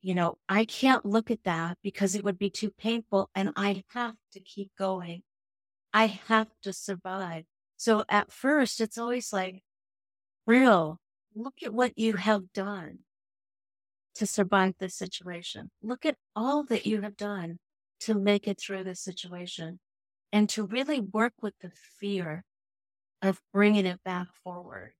you 0.00 0.14
know, 0.14 0.38
I 0.48 0.64
can't 0.64 1.04
look 1.04 1.30
at 1.30 1.44
that 1.44 1.78
because 1.82 2.14
it 2.14 2.22
would 2.24 2.38
be 2.38 2.50
too 2.50 2.70
painful 2.70 3.30
and 3.34 3.50
I 3.56 3.84
have 3.94 4.14
to 4.32 4.40
keep 4.40 4.70
going. 4.78 5.22
I 5.92 6.06
have 6.06 6.48
to 6.62 6.72
survive. 6.72 7.44
So 7.76 8.04
at 8.08 8.30
first, 8.30 8.80
it's 8.80 8.98
always 8.98 9.32
like, 9.32 9.62
real, 10.46 10.98
look 11.38 11.54
at 11.64 11.72
what 11.72 11.96
you 11.96 12.14
have 12.14 12.52
done 12.52 12.98
to 14.16 14.26
survive 14.26 14.74
this 14.78 14.96
situation. 14.96 15.70
Look 15.82 16.04
at 16.04 16.16
all 16.34 16.64
that 16.64 16.86
you 16.86 17.02
have 17.02 17.16
done 17.16 17.58
to 18.00 18.14
make 18.14 18.48
it 18.48 18.60
through 18.60 18.84
this 18.84 19.00
situation 19.00 19.78
and 20.32 20.48
to 20.50 20.66
really 20.66 21.00
work 21.00 21.34
with 21.40 21.54
the 21.60 21.70
fear 22.00 22.44
of 23.22 23.40
bringing 23.52 23.86
it 23.86 24.02
back 24.04 24.28
forward. 24.42 24.92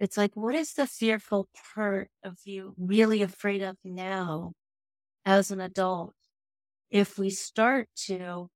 It's 0.00 0.16
like, 0.16 0.34
what 0.34 0.54
is 0.54 0.72
the 0.72 0.86
fearful 0.86 1.48
part 1.74 2.10
of 2.24 2.38
you 2.44 2.74
really 2.76 3.22
afraid 3.22 3.62
of 3.62 3.76
now 3.84 4.52
as 5.24 5.50
an 5.50 5.60
adult? 5.60 6.14
If 6.90 7.18
we 7.18 7.30
start 7.30 7.88
to 8.06 8.48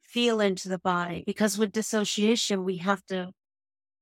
feel 0.00 0.40
into 0.40 0.68
the 0.68 0.78
body, 0.78 1.24
because 1.26 1.58
with 1.58 1.72
dissociation, 1.72 2.64
we 2.64 2.78
have 2.78 3.04
to 3.06 3.32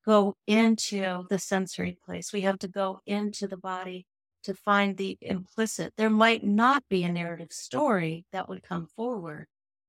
go 0.04 0.36
into 0.46 1.24
the 1.28 1.38
sensory 1.38 1.98
place. 2.04 2.32
We 2.32 2.42
have 2.42 2.58
to 2.60 2.68
go 2.68 3.00
into 3.06 3.46
the 3.46 3.56
body 3.56 4.06
to 4.44 4.54
find 4.54 4.96
the 4.96 5.18
implicit. 5.20 5.94
There 5.96 6.10
might 6.10 6.44
not 6.44 6.84
be 6.88 7.04
a 7.04 7.12
narrative 7.12 7.52
story 7.52 8.24
that 8.32 8.48
would 8.48 8.62
come 8.62 8.86
forward 8.86 9.46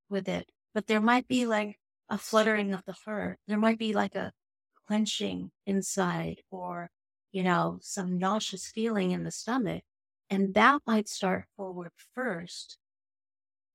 with 0.10 0.28
it, 0.28 0.52
but 0.74 0.88
there 0.88 1.02
might 1.02 1.28
be 1.28 1.46
like 1.46 1.80
a 2.10 2.18
fluttering 2.18 2.74
of 2.74 2.84
the 2.86 2.96
heart. 3.06 3.40
There 3.48 3.58
might 3.58 3.80
be 3.80 3.94
like 3.94 4.16
a 4.16 4.34
clenching 4.88 5.52
inside 5.66 6.42
or, 6.52 6.90
you 7.32 7.44
know, 7.44 7.80
some 7.82 8.18
nauseous 8.18 8.68
feeling 8.68 9.12
in 9.12 9.24
the 9.24 9.32
stomach. 9.32 9.84
And 10.30 10.54
that 10.54 10.82
might 10.86 11.08
start 11.08 11.46
forward 11.56 11.92
first 12.14 12.78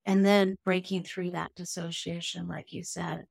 and 0.05 0.25
then 0.25 0.57
breaking 0.65 1.03
through 1.05 1.33
that 1.33 1.55
dissociation, 1.55 2.49
like 2.49 2.73
you 2.73 2.83
said. 2.85 3.27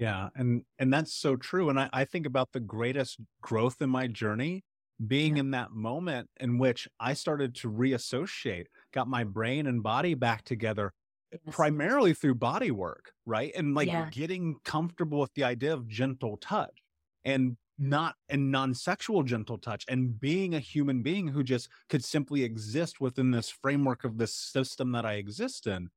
Yeah, 0.00 0.30
and 0.34 0.62
and 0.78 0.92
that's 0.92 1.12
so 1.12 1.36
true. 1.36 1.68
And 1.68 1.78
I, 1.78 1.90
I 1.92 2.04
think 2.06 2.26
about 2.26 2.52
the 2.52 2.60
greatest 2.60 3.18
growth 3.42 3.82
in 3.82 3.90
my 3.90 4.06
journey 4.06 4.64
being 5.06 5.36
yeah. 5.36 5.40
in 5.40 5.50
that 5.52 5.72
moment 5.72 6.28
in 6.40 6.58
which 6.58 6.88
I 6.98 7.12
started 7.12 7.54
to 7.56 7.68
reassociate, 7.68 8.68
got 8.92 9.08
my 9.08 9.24
brain 9.24 9.66
and 9.66 9.82
body 9.82 10.14
back 10.14 10.42
together 10.44 10.92
yes. 11.30 11.40
primarily 11.54 12.14
through 12.14 12.36
body 12.36 12.70
work, 12.70 13.12
right? 13.26 13.52
And 13.54 13.74
like 13.74 13.88
yeah. 13.88 14.08
getting 14.10 14.56
comfortable 14.64 15.20
with 15.20 15.34
the 15.34 15.44
idea 15.44 15.72
of 15.74 15.86
gentle 15.86 16.38
touch 16.38 16.82
and 17.24 17.58
not 17.78 18.14
and 18.28 18.50
non-sexual 18.50 19.22
gentle 19.22 19.58
touch 19.58 19.84
and 19.88 20.18
being 20.18 20.54
a 20.54 20.60
human 20.60 21.02
being 21.02 21.28
who 21.28 21.42
just 21.42 21.68
could 21.88 22.04
simply 22.04 22.42
exist 22.42 23.00
within 23.00 23.30
this 23.30 23.48
framework 23.48 24.04
of 24.04 24.18
this 24.18 24.34
system 24.34 24.92
that 24.92 25.06
I 25.06 25.14
exist 25.14 25.66
in 25.66 25.88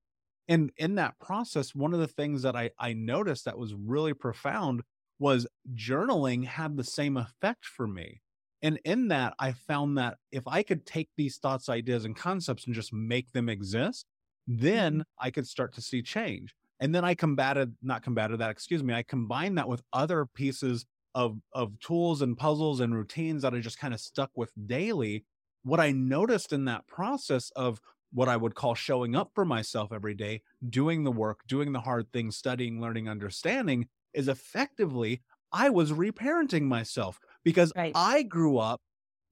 and 0.48 0.72
in 0.78 0.96
that 0.96 1.18
process 1.20 1.74
one 1.74 1.94
of 1.94 2.00
the 2.00 2.08
things 2.08 2.42
that 2.42 2.56
i 2.56 2.70
i 2.80 2.94
noticed 2.94 3.46
that 3.46 3.58
was 3.58 3.74
really 3.74 4.14
profound 4.14 4.82
was 5.20 5.48
journaling 5.74 6.44
had 6.44 6.76
the 6.76 6.84
same 6.84 7.16
effect 7.18 7.66
for 7.66 7.88
me. 7.88 8.22
And 8.62 8.80
in 8.84 9.10
that 9.10 9.34
i 9.40 9.52
found 9.52 9.98
that 9.98 10.18
if 10.32 10.48
i 10.48 10.64
could 10.64 10.86
take 10.86 11.10
these 11.18 11.38
thoughts 11.38 11.70
ideas 11.70 12.06
and 12.06 12.16
concepts 12.16 12.66
and 12.66 12.76
just 12.76 12.94
make 12.94 13.32
them 13.32 13.50
exist 13.50 14.06
then 14.48 14.94
mm-hmm. 14.94 15.02
i 15.26 15.32
could 15.32 15.48
start 15.48 15.74
to 15.76 15.82
see 15.82 16.02
change. 16.02 16.54
And 16.80 16.94
then 16.94 17.06
i 17.06 17.14
combated 17.14 17.76
not 17.82 18.04
combated 18.04 18.40
that 18.40 18.52
excuse 18.52 18.84
me 18.84 18.94
i 18.94 19.04
combined 19.04 19.58
that 19.58 19.70
with 19.70 19.82
other 19.94 20.26
pieces 20.26 20.86
of 21.16 21.38
of 21.54 21.80
tools 21.80 22.22
and 22.22 22.38
puzzles 22.38 22.80
and 22.80 22.96
routines 22.96 23.44
that 23.44 23.54
i 23.54 23.60
just 23.60 23.80
kind 23.80 23.94
of 23.94 24.00
stuck 24.00 24.32
with 24.36 24.52
daily. 24.66 25.26
What 25.64 25.80
i 25.80 25.92
noticed 25.92 26.52
in 26.52 26.66
that 26.66 26.88
process 26.88 27.52
of 27.56 27.80
what 28.14 28.30
I 28.30 28.38
would 28.38 28.56
call 28.56 28.76
showing 28.76 29.16
up 29.16 29.32
for 29.34 29.44
myself 29.44 29.92
every 29.92 30.14
day, 30.14 30.42
doing 30.70 31.04
the 31.04 31.12
work, 31.12 31.42
doing 31.48 31.72
the 31.72 31.82
hard 31.82 32.12
things, 32.14 32.38
studying, 32.38 32.80
learning, 32.80 33.10
understanding 33.10 33.88
is 34.14 34.28
effectively 34.28 35.22
I 35.52 35.70
was 35.70 35.92
reparenting 35.92 36.64
myself 36.64 37.20
because 37.44 37.72
right. 37.76 37.92
I 37.94 38.24
grew 38.24 38.58
up 38.58 38.82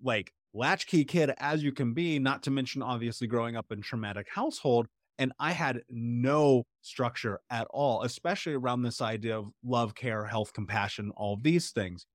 like 0.03 0.31
latchkey 0.53 1.05
kid 1.05 1.31
as 1.39 1.63
you 1.63 1.71
can 1.71 1.93
be, 1.93 2.19
not 2.19 2.43
to 2.43 2.51
mention 2.51 2.81
obviously 2.81 3.27
growing 3.27 3.55
up 3.55 3.71
in 3.71 3.81
traumatic 3.81 4.27
household. 4.33 4.87
And 5.17 5.33
I 5.39 5.51
had 5.51 5.81
no 5.89 6.63
structure 6.81 7.39
at 7.49 7.67
all, 7.69 8.03
especially 8.03 8.53
around 8.53 8.81
this 8.81 9.01
idea 9.01 9.37
of 9.37 9.49
love, 9.63 9.93
care, 9.93 10.25
health, 10.25 10.53
compassion, 10.53 11.11
all 11.15 11.37
these 11.37 11.71
things. 11.71 12.05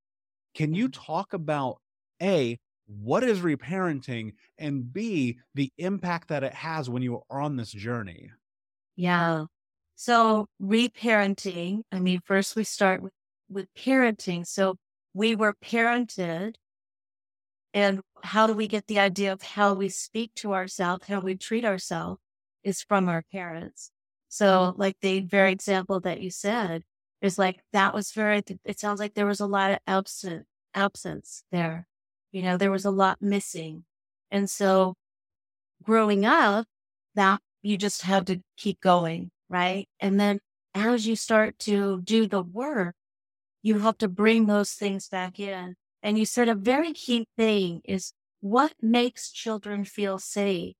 Can 0.54 0.74
you 0.74 0.88
mm-hmm. 0.88 1.02
talk 1.02 1.32
about 1.32 1.78
A, 2.22 2.58
what 2.86 3.24
is 3.24 3.40
reparenting 3.40 4.32
and 4.58 4.92
b 4.92 5.38
the 5.54 5.72
impact 5.78 6.28
that 6.28 6.44
it 6.44 6.54
has 6.54 6.88
when 6.88 7.02
you 7.02 7.20
are 7.30 7.40
on 7.40 7.56
this 7.56 7.72
journey 7.72 8.30
yeah 8.96 9.46
So 9.96 10.46
reparenting, 10.62 11.82
I 11.92 12.00
mean, 12.00 12.20
first 12.24 12.56
we 12.56 12.64
start 12.64 13.02
with, 13.02 13.12
with 13.48 13.68
parenting. 13.74 14.46
So 14.46 14.76
we 15.14 15.36
were 15.36 15.54
parented 15.54 16.56
and 17.74 18.00
how 18.22 18.46
do 18.46 18.54
we 18.54 18.68
get 18.68 18.86
the 18.86 18.98
idea 18.98 19.32
of 19.32 19.42
how 19.42 19.74
we 19.74 19.88
speak 19.88 20.34
to 20.36 20.54
ourselves, 20.54 21.06
how 21.06 21.20
we 21.20 21.36
treat 21.36 21.64
ourselves 21.64 22.20
is 22.64 22.82
from 22.82 23.08
our 23.08 23.22
parents. 23.32 23.90
So 24.28 24.74
like 24.76 24.96
the 25.00 25.20
very 25.20 25.52
example 25.52 26.00
that 26.00 26.20
you 26.20 26.30
said 26.30 26.82
is 27.20 27.38
like, 27.38 27.62
that 27.72 27.94
was 27.94 28.12
very, 28.12 28.42
it 28.64 28.80
sounds 28.80 29.00
like 29.00 29.14
there 29.14 29.26
was 29.26 29.40
a 29.40 29.46
lot 29.46 29.70
of 29.72 29.78
absent, 29.86 30.46
absence 30.74 31.44
there. 31.52 31.86
You 32.36 32.42
know, 32.42 32.58
there 32.58 32.70
was 32.70 32.84
a 32.84 32.90
lot 32.90 33.22
missing. 33.22 33.86
And 34.30 34.50
so 34.50 34.92
growing 35.82 36.26
up, 36.26 36.66
that 37.14 37.40
you 37.62 37.78
just 37.78 38.02
had 38.02 38.26
to 38.26 38.42
keep 38.58 38.78
going, 38.82 39.30
right? 39.48 39.88
And 40.00 40.20
then 40.20 40.40
as 40.74 41.06
you 41.06 41.16
start 41.16 41.58
to 41.60 42.02
do 42.02 42.26
the 42.26 42.42
work, 42.42 42.94
you 43.62 43.78
have 43.78 43.96
to 43.96 44.08
bring 44.08 44.44
those 44.44 44.72
things 44.72 45.08
back 45.08 45.40
in. 45.40 45.76
And 46.02 46.18
you 46.18 46.26
said 46.26 46.50
a 46.50 46.54
very 46.54 46.92
key 46.92 47.26
thing 47.38 47.80
is 47.86 48.12
what 48.40 48.74
makes 48.82 49.30
children 49.30 49.86
feel 49.86 50.18
safe 50.18 50.74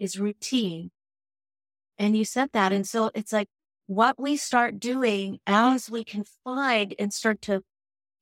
is 0.00 0.18
routine. 0.18 0.90
And 1.98 2.16
you 2.16 2.24
said 2.24 2.48
that. 2.52 2.72
And 2.72 2.84
so 2.84 3.12
it's 3.14 3.32
like 3.32 3.46
what 3.86 4.18
we 4.18 4.36
start 4.36 4.80
doing 4.80 5.38
as 5.46 5.88
we 5.88 6.02
can 6.02 6.24
find 6.42 6.96
and 6.98 7.14
start 7.14 7.42
to, 7.42 7.62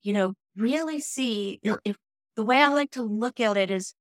you 0.02 0.12
know, 0.12 0.34
really 0.54 1.00
see 1.00 1.58
if 1.62 1.96
the 2.36 2.44
way 2.44 2.58
I 2.62 2.68
like 2.68 2.92
to 2.92 3.02
look 3.02 3.40
at 3.40 3.56
it 3.56 3.70
is 3.70 3.94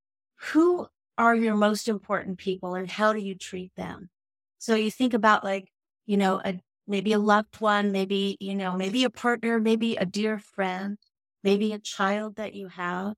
who 0.52 0.88
are 1.17 1.36
your 1.36 1.56
most 1.56 1.88
important 1.88 2.38
people 2.38 2.76
and 2.76 2.89
how 2.89 3.13
do 3.13 3.20
you 3.20 3.36
treat 3.36 3.72
them? 3.76 4.10
So 4.58 4.76
you 4.76 4.91
think 4.91 5.13
about 5.13 5.44
like, 5.44 5.70
you 6.06 6.17
know, 6.17 6.41
a, 6.44 6.60
maybe 6.88 7.13
a 7.13 7.20
loved 7.20 7.60
one, 7.60 7.91
maybe, 7.91 8.38
you 8.39 8.56
know, 8.56 8.76
maybe 8.76 9.04
a 9.04 9.10
partner, 9.10 9.60
maybe 9.60 9.96
a 9.96 10.06
dear 10.06 10.39
friend, 10.39 10.98
maybe 11.44 11.74
a 11.74 11.80
child 11.80 12.36
that 12.38 12.54
you 12.54 12.70
have. 12.70 13.15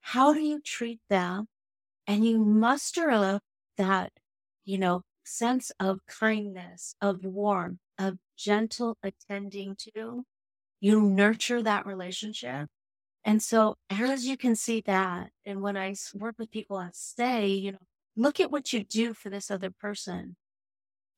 How 0.00 0.32
do 0.32 0.40
you 0.40 0.60
treat 0.60 1.00
them? 1.08 1.48
And 2.06 2.24
you 2.24 2.38
muster 2.38 3.10
up 3.10 3.42
that, 3.76 4.12
you 4.64 4.78
know, 4.78 5.02
sense 5.24 5.72
of 5.80 6.00
kindness, 6.06 6.94
of 7.00 7.24
warmth, 7.24 7.78
of 7.98 8.18
gentle 8.36 8.98
attending 9.02 9.76
to. 9.94 10.24
You 10.80 11.00
nurture 11.02 11.62
that 11.62 11.86
relationship 11.86 12.68
and 13.24 13.42
so 13.42 13.76
as 13.88 14.26
you 14.26 14.36
can 14.36 14.56
see 14.56 14.82
that, 14.86 15.30
and 15.44 15.62
when 15.62 15.76
I 15.76 15.94
work 16.14 16.36
with 16.38 16.50
people, 16.50 16.76
I 16.76 16.90
say, 16.92 17.46
you 17.46 17.72
know, 17.72 17.78
look 18.16 18.40
at 18.40 18.50
what 18.50 18.72
you 18.72 18.82
do 18.82 19.14
for 19.14 19.30
this 19.30 19.50
other 19.50 19.70
person. 19.70 20.36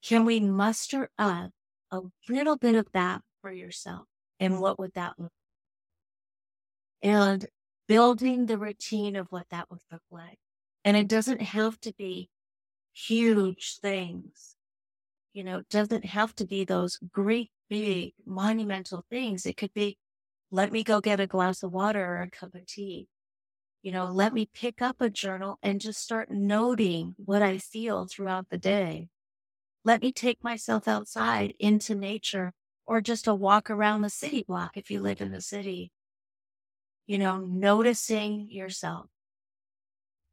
Can 0.03 0.25
we 0.27 0.39
muster 0.41 1.11
up 1.19 1.51
a 1.91 2.03
little 2.29 2.57
bit 2.57 2.75
of 2.75 2.87
that 2.93 3.23
for 3.41 3.51
yourself? 3.51 4.05
And 4.39 4.55
mm. 4.55 4.61
what 4.61 4.79
would 4.79 4.93
that 4.95 5.15
look 5.19 5.33
like? 7.03 7.11
And 7.11 7.47
building 7.89 8.47
the 8.47 8.59
routine 8.59 9.17
of 9.17 9.29
what 9.31 9.47
that 9.51 9.71
would 9.71 9.81
look 9.91 10.03
like. 10.11 10.39
And 10.85 10.97
it 10.97 11.09
doesn't 11.09 11.41
have 11.41 11.81
to 11.81 11.93
be 11.95 12.29
huge 12.93 13.79
things. 13.81 14.57
You 15.33 15.45
know, 15.45 15.59
it 15.59 15.69
doesn't 15.71 16.05
have 16.05 16.35
to 16.37 16.47
be 16.47 16.65
those 16.65 16.99
great, 17.11 17.51
big, 17.69 18.13
monumental 18.27 19.05
things. 19.11 19.47
It 19.47 19.57
could 19.57 19.73
be 19.75 19.99
let 20.55 20.71
me 20.71 20.85
go 20.85 21.01
get 21.01 21.19
a 21.19 21.27
glass 21.27 21.65
of 21.65 21.73
water 21.73 22.01
or 22.05 22.23
a 22.23 22.31
cup 22.31 22.55
of 22.55 22.65
tea. 22.65 23.09
You 23.83 23.91
know, 23.91 24.07
let 24.07 24.33
me 24.33 24.49
pick 24.55 24.81
up 24.81 25.01
a 25.01 25.11
journal 25.11 25.59
and 25.65 25.81
just 25.81 26.01
start 26.01 26.31
noting 26.31 27.17
what 27.19 27.43
I 27.43 27.59
feel 27.59 28.07
throughout 28.07 28.51
the 28.51 28.57
day. 28.57 29.09
Let 29.85 30.01
me 30.01 30.13
take 30.13 30.45
myself 30.45 30.87
outside 30.87 31.55
into 31.59 31.97
nature 31.97 32.53
or 32.87 33.01
just 33.01 33.27
a 33.27 33.35
walk 33.35 33.69
around 33.69 34.03
the 34.03 34.11
city 34.11 34.45
block 34.47 34.77
if 34.77 34.93
you 34.93 35.01
live 35.01 35.21
in 35.21 35.33
the 35.33 35.41
city. 35.41 35.91
You 37.09 37.19
know, 37.19 37.39
noticing 37.41 38.49
yourself. 38.49 39.07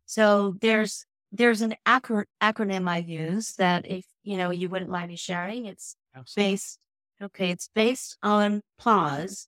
So 0.05 0.55
there's 0.61 1.07
there's 1.31 1.61
an 1.61 1.75
acro- 1.83 2.25
acronym 2.39 2.87
I 2.87 2.97
use 2.99 3.53
that 3.55 3.87
if 3.87 4.05
you 4.21 4.37
know 4.37 4.51
you 4.51 4.69
wouldn't 4.69 4.91
mind 4.91 5.09
me 5.09 5.15
sharing. 5.15 5.65
It's 5.65 5.95
Absolutely. 6.15 6.51
based 6.51 6.79
okay. 7.23 7.49
It's 7.49 7.69
based 7.73 8.17
on 8.21 8.61
pause, 8.77 9.47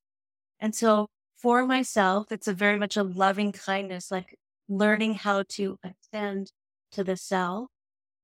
and 0.64 0.74
so 0.74 1.10
for 1.36 1.66
myself, 1.66 2.32
it's 2.32 2.48
a 2.48 2.54
very 2.54 2.80
much 2.80 2.96
a 2.96 3.04
loving 3.04 3.52
kindness, 3.52 4.10
like 4.10 4.40
learning 4.70 5.16
how 5.16 5.44
to 5.50 5.78
attend 5.84 6.54
to 6.94 7.04
the 7.04 7.18
self 7.18 7.68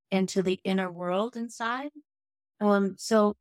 and 0.10 0.30
to 0.30 0.42
the 0.42 0.62
inner 0.64 0.90
world 0.90 1.36
inside. 1.36 1.90
Um, 2.62 2.96
so 2.98 3.36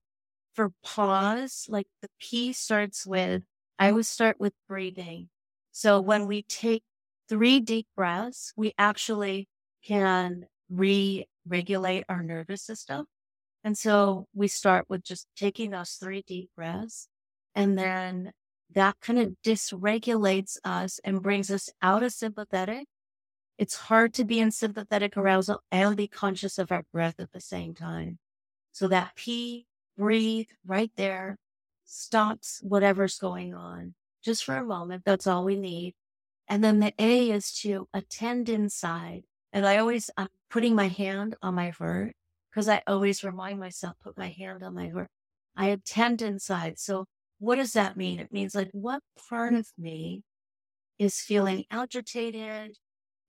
for 0.54 0.72
pause, 0.84 1.66
like 1.68 1.86
the 2.02 2.08
P 2.20 2.52
starts 2.52 3.06
with, 3.06 3.44
I 3.78 3.92
would 3.92 4.06
start 4.06 4.40
with 4.40 4.52
breathing. 4.68 5.28
So 5.70 6.00
when 6.00 6.26
we 6.26 6.42
take 6.42 6.82
three 7.28 7.60
deep 7.60 7.86
breaths, 7.96 8.52
we 8.56 8.74
actually 8.78 9.48
can 9.86 10.46
re-regulate 10.68 12.04
our 12.08 12.24
nervous 12.24 12.62
system. 12.62 13.06
And 13.62 13.78
so 13.78 14.26
we 14.34 14.48
start 14.48 14.86
with 14.88 15.04
just 15.04 15.28
taking 15.36 15.70
those 15.70 15.92
three 15.92 16.24
deep 16.26 16.50
breaths 16.56 17.06
and 17.54 17.78
then 17.78 18.32
that 18.74 19.00
kind 19.00 19.18
of 19.18 19.34
dysregulates 19.44 20.56
us 20.64 21.00
and 21.04 21.22
brings 21.22 21.50
us 21.50 21.70
out 21.82 22.02
of 22.02 22.12
sympathetic. 22.12 22.86
It's 23.56 23.74
hard 23.74 24.14
to 24.14 24.24
be 24.24 24.38
in 24.38 24.50
sympathetic 24.50 25.16
arousal 25.16 25.62
and 25.72 25.96
be 25.96 26.06
conscious 26.06 26.58
of 26.58 26.70
our 26.70 26.84
breath 26.92 27.16
at 27.18 27.32
the 27.32 27.40
same 27.40 27.74
time. 27.74 28.18
So 28.72 28.86
that 28.88 29.16
P, 29.16 29.66
breathe 29.96 30.48
right 30.64 30.92
there, 30.96 31.36
stops 31.84 32.60
whatever's 32.62 33.18
going 33.18 33.54
on 33.54 33.94
just 34.22 34.44
for 34.44 34.56
a 34.56 34.64
moment. 34.64 35.02
That's 35.04 35.26
all 35.26 35.44
we 35.44 35.56
need. 35.56 35.94
And 36.46 36.62
then 36.62 36.80
the 36.80 36.92
A 36.98 37.30
is 37.30 37.52
to 37.60 37.88
attend 37.92 38.48
inside. 38.48 39.24
And 39.52 39.66
I 39.66 39.78
always, 39.78 40.10
I'm 40.16 40.28
putting 40.50 40.74
my 40.74 40.88
hand 40.88 41.36
on 41.42 41.54
my 41.54 41.70
heart 41.70 42.12
because 42.50 42.68
I 42.68 42.82
always 42.86 43.24
remind 43.24 43.58
myself, 43.58 43.96
put 44.02 44.16
my 44.16 44.28
hand 44.28 44.62
on 44.62 44.74
my 44.74 44.88
heart. 44.88 45.08
I 45.56 45.66
attend 45.66 46.22
inside. 46.22 46.78
So 46.78 47.06
what 47.38 47.56
does 47.56 47.72
that 47.72 47.96
mean? 47.96 48.20
It 48.20 48.32
means 48.32 48.54
like 48.54 48.70
what 48.72 49.02
part 49.28 49.54
of 49.54 49.68
me 49.78 50.22
is 50.98 51.20
feeling 51.20 51.64
agitated, 51.70 52.76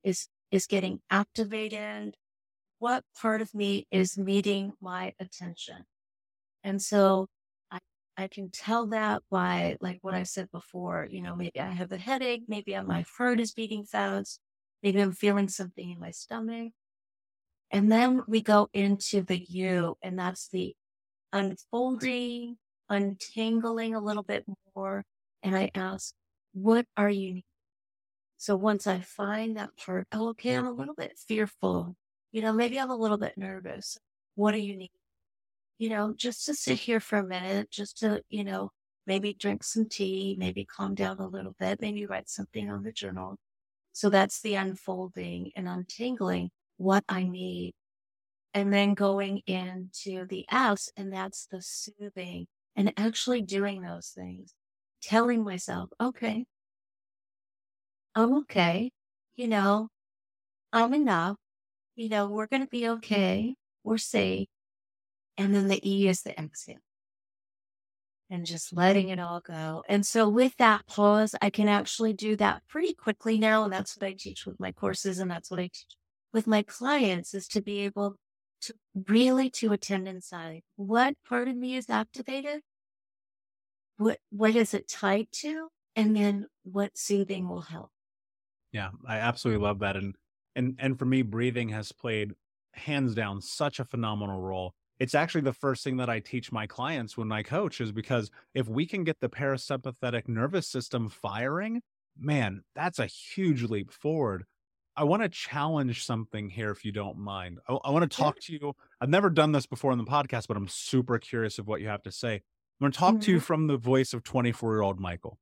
is 0.04 0.28
is 0.52 0.66
getting 0.68 1.00
activated, 1.12 2.16
what 2.80 3.04
part 3.22 3.42
of 3.42 3.54
me 3.54 3.88
is 3.92 4.18
needing 4.18 4.74
my 4.82 5.14
attention. 5.20 5.86
And 6.64 6.82
so 6.82 7.28
I 7.72 7.80
I 8.18 8.28
can 8.28 8.50
tell 8.52 8.88
that 8.88 9.22
by 9.32 9.78
like 9.82 10.00
what 10.02 10.16
I 10.16 10.24
said 10.24 10.50
before, 10.52 11.08
you 11.10 11.22
know, 11.22 11.36
maybe 11.36 11.60
I 11.60 11.72
have 11.72 11.92
a 11.92 11.98
headache, 11.98 12.44
maybe 12.48 12.78
my 12.82 13.06
heart 13.18 13.40
is 13.40 13.54
beating 13.54 13.86
fast, 13.86 14.40
maybe 14.84 15.02
I'm 15.02 15.14
feeling 15.14 15.50
something 15.50 15.90
in 15.92 16.00
my 16.00 16.12
stomach. 16.12 16.74
And 17.72 17.92
then 17.92 18.24
we 18.28 18.42
go 18.42 18.70
into 18.74 19.22
the 19.22 19.38
U, 19.50 19.98
and 20.02 20.18
that's 20.18 20.50
the 20.50 20.76
unfolding, 21.34 22.58
untangling 22.90 23.96
a 23.96 24.00
little 24.00 24.24
bit 24.24 24.46
more. 24.76 25.04
And 25.44 25.56
I 25.56 25.72
ask, 25.76 26.14
what 26.54 26.86
are 26.98 27.10
you? 27.10 27.42
So 28.38 28.56
once 28.56 28.88
I 28.88 29.00
find 29.00 29.58
that 29.58 29.76
part, 29.78 30.08
oh, 30.12 30.30
okay, 30.30 30.56
I'm 30.56 30.66
a 30.66 30.72
little 30.72 30.96
bit 30.96 31.18
fearful. 31.28 31.96
You 32.32 32.42
know, 32.42 32.54
maybe 32.54 32.80
I'm 32.80 32.90
a 32.90 32.96
little 32.96 33.18
bit 33.18 33.38
nervous. 33.38 33.98
What 34.36 34.52
do 34.52 34.60
you 34.60 34.78
need? 34.78 34.92
You 35.78 35.90
know, 35.90 36.14
just 36.16 36.46
to 36.46 36.54
sit 36.54 36.80
here 36.80 37.00
for 37.00 37.20
a 37.20 37.28
minute, 37.28 37.72
just 37.72 38.00
to, 38.00 38.22
you 38.30 38.44
know, 38.44 38.72
maybe 39.08 39.34
drink 39.34 39.64
some 39.64 39.88
tea, 39.90 40.36
maybe 40.38 40.66
calm 40.66 40.96
down 40.96 41.18
a 41.20 41.28
little 41.28 41.56
bit, 41.60 41.82
maybe 41.82 42.06
write 42.06 42.30
something 42.30 42.70
on 42.70 42.84
the 42.84 42.92
journal. 42.92 43.38
So 43.94 44.10
that's 44.10 44.42
the 44.42 44.56
unfolding 44.56 45.52
and 45.56 45.68
untangling 45.68 46.52
what 46.78 47.04
I 47.10 47.24
need. 47.24 47.74
And 48.54 48.74
then 48.74 48.94
going 48.94 49.42
into 49.48 50.26
the 50.28 50.46
S, 50.52 50.90
and 50.96 51.14
that's 51.14 51.48
the 51.52 51.62
soothing 51.62 52.48
and 52.76 52.94
actually 52.98 53.42
doing 53.42 53.82
those 53.82 54.10
things, 54.16 54.54
telling 55.02 55.44
myself, 55.44 55.90
okay, 56.00 56.46
I'm 58.16 58.34
okay. 58.40 58.92
You 59.36 59.48
know, 59.48 59.90
I'm 60.74 60.94
enough. 60.94 61.38
You 61.96 62.10
know, 62.10 62.28
we're 62.28 62.48
going 62.48 62.64
to 62.64 62.70
be 62.70 62.88
okay. 62.90 63.56
We're 63.84 63.98
safe. 63.98 64.48
And 65.38 65.56
then 65.56 65.68
the 65.68 65.90
E 65.90 66.08
is 66.08 66.22
the 66.22 66.38
exhale 66.40 66.78
and 68.30 68.46
just 68.46 68.76
letting 68.76 69.10
it 69.10 69.20
all 69.20 69.42
go. 69.42 69.84
And 69.90 70.06
so 70.06 70.30
with 70.30 70.56
that 70.58 70.86
pause, 70.88 71.34
I 71.42 71.50
can 71.50 71.68
actually 71.68 72.14
do 72.14 72.36
that 72.36 72.62
pretty 72.70 72.94
quickly 72.94 73.40
now. 73.40 73.64
And 73.64 73.74
that's 73.74 73.98
what 73.98 74.08
I 74.08 74.14
teach 74.18 74.46
with 74.46 74.60
my 74.60 74.72
courses. 74.72 75.20
And 75.20 75.32
that's 75.32 75.50
what 75.50 75.60
I 75.60 75.64
teach 75.64 75.96
with 76.34 76.46
my 76.46 76.62
clients 76.62 77.34
is 77.34 77.48
to 77.50 77.62
be 77.62 77.80
able 77.80 78.16
to 78.62 78.74
really 79.08 79.50
to 79.52 79.72
attend 79.74 80.08
inside. 80.08 80.64
What 80.76 81.16
part 81.28 81.48
of 81.48 81.56
me 81.56 81.76
is 81.76 81.90
activated? 81.90 82.62
what 84.00 84.18
what 84.32 84.56
is 84.56 84.74
it 84.74 84.88
tied 84.88 85.28
to 85.32 85.68
and 85.96 86.16
then 86.16 86.48
what 86.64 86.98
soothing 86.98 87.48
will 87.48 87.62
help 87.62 87.92
yeah 88.72 88.90
i 89.06 89.18
absolutely 89.18 89.62
love 89.62 89.80
that 89.80 89.96
and 89.96 90.16
and 90.56 90.76
and 90.80 90.98
for 90.98 91.06
me 91.06 91.22
breathing 91.22 91.70
has 91.70 91.92
played 91.92 92.34
hands 92.74 93.14
down 93.14 93.42
such 93.42 93.80
a 93.80 93.86
phenomenal 93.86 94.40
role 94.40 94.74
it's 95.00 95.16
actually 95.16 95.42
the 95.42 95.54
first 95.54 95.82
thing 95.86 95.96
that 95.96 96.10
I 96.10 96.20
teach 96.20 96.52
my 96.52 96.68
clients 96.68 97.18
when 97.18 97.32
I 97.32 97.42
coach 97.42 97.80
is 97.80 97.94
because 97.94 98.32
if 98.54 98.68
we 98.68 98.86
can 98.86 99.06
get 99.06 99.22
the 99.22 99.30
parasympathetic 99.30 100.28
nervous 100.28 100.68
system 100.68 101.08
firing, 101.08 101.82
man, 102.20 102.64
that's 102.76 103.00
a 103.00 103.06
huge 103.06 103.64
leap 103.64 103.94
forward. 103.94 104.44
I 105.00 105.06
want 105.06 105.24
to 105.24 105.30
challenge 105.30 106.06
something 106.06 106.50
here, 106.50 106.72
if 106.72 106.84
you 106.84 106.92
don't 106.92 107.18
mind. 107.18 107.60
I, 107.70 107.74
I 107.86 107.92
want 107.92 108.12
to 108.12 108.18
talk 108.18 108.38
to 108.42 108.54
you. 108.54 108.76
I've 109.00 109.08
never 109.08 109.30
done 109.30 109.54
this 109.54 109.66
before 109.66 109.94
in 109.94 109.98
the 109.98 110.04
podcast, 110.04 110.48
but 110.48 110.58
I'm 110.58 110.68
super 110.68 111.18
curious 111.18 111.58
of 111.58 111.68
what 111.68 111.80
you 111.80 111.88
have 111.88 112.04
to 112.04 112.12
say. 112.12 112.34
I'm 112.36 112.42
going 112.82 112.92
to 112.92 113.00
talk 113.00 113.14
mm-hmm. 113.14 113.22
to 113.22 113.32
you 113.32 113.38
mm-hmm. 113.38 113.46
from 113.46 113.68
the 113.68 113.78
voice 113.78 114.12
of 114.14 114.24
24 114.24 114.74
year 114.74 114.82
old 114.82 115.00
Michael. 115.00 115.40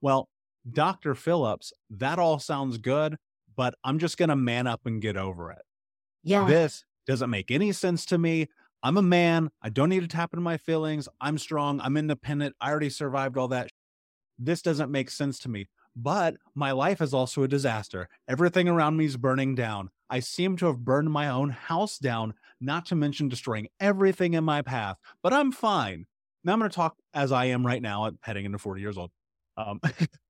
Well, 0.00 0.30
Dr. 0.72 1.14
Philipps, 1.14 1.74
that 1.90 2.18
all 2.18 2.38
sounds 2.38 2.78
good, 2.78 3.18
but 3.54 3.74
I'm 3.84 3.98
just 3.98 4.16
going 4.16 4.30
to 4.30 4.36
man 4.36 4.66
up 4.66 4.86
and 4.86 5.02
get 5.02 5.18
over 5.18 5.52
it. 5.52 5.62
Yeah. 6.24 6.46
This 6.46 6.86
doesn't 7.06 7.28
make 7.28 7.50
any 7.50 7.72
sense 7.72 8.06
to 8.06 8.16
me. 8.16 8.48
I'm 8.82 8.96
a 8.96 9.02
man. 9.02 9.50
I 9.60 9.68
don't 9.68 9.90
need 9.90 10.00
to 10.00 10.08
tap 10.08 10.32
into 10.32 10.42
my 10.42 10.56
feelings. 10.56 11.06
I'm 11.20 11.36
strong. 11.36 11.82
I'm 11.82 11.98
independent. 11.98 12.56
I 12.62 12.70
already 12.70 12.88
survived 12.90 13.36
all 13.36 13.48
that. 13.48 13.68
This 14.38 14.62
doesn't 14.62 14.90
make 14.90 15.10
sense 15.10 15.38
to 15.40 15.50
me. 15.50 15.66
But 15.96 16.36
my 16.54 16.72
life 16.72 17.00
is 17.00 17.14
also 17.14 17.42
a 17.42 17.48
disaster. 17.48 18.08
Everything 18.28 18.68
around 18.68 18.98
me 18.98 19.06
is 19.06 19.16
burning 19.16 19.54
down. 19.54 19.88
I 20.10 20.20
seem 20.20 20.56
to 20.58 20.66
have 20.66 20.84
burned 20.84 21.10
my 21.10 21.28
own 21.28 21.50
house 21.50 21.98
down, 21.98 22.34
not 22.60 22.84
to 22.86 22.94
mention 22.94 23.28
destroying 23.28 23.68
everything 23.80 24.34
in 24.34 24.44
my 24.44 24.60
path. 24.60 24.98
But 25.22 25.32
I'm 25.32 25.50
fine. 25.52 26.06
Now 26.44 26.52
I'm 26.52 26.58
going 26.58 26.70
to 26.70 26.76
talk 26.76 26.96
as 27.14 27.32
I 27.32 27.46
am 27.46 27.66
right 27.66 27.80
now, 27.82 28.10
heading 28.20 28.44
into 28.44 28.58
40 28.58 28.80
years 28.82 28.98
old. 28.98 29.10
Um, 29.56 29.80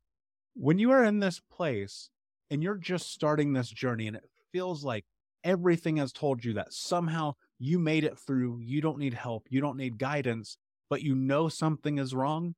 when 0.55 0.79
you 0.79 0.93
are 0.93 1.05
in 1.05 1.19
this 1.19 1.41
place 1.51 2.11
and 2.51 2.63
you're 2.63 2.77
just 2.77 3.13
starting 3.13 3.53
this 3.53 3.69
journey, 3.69 4.07
and 4.07 4.17
it 4.17 4.25
feels 4.53 4.85
like 4.85 5.05
everything 5.45 5.97
has 5.97 6.13
told 6.13 6.45
you 6.45 6.55
that 6.55 6.73
somehow 6.73 7.35
you 7.59 7.79
made 7.79 8.05
it 8.05 8.19
through, 8.19 8.61
you 8.63 8.81
don't 8.81 8.99
need 8.99 9.15
help, 9.15 9.47
you 9.51 9.61
don't 9.61 9.77
need 9.77 9.99
guidance, 9.99 10.59
but 10.89 11.03
you 11.03 11.15
know 11.15 11.49
something 11.49 11.99
is 11.99 12.15
wrong. 12.15 12.55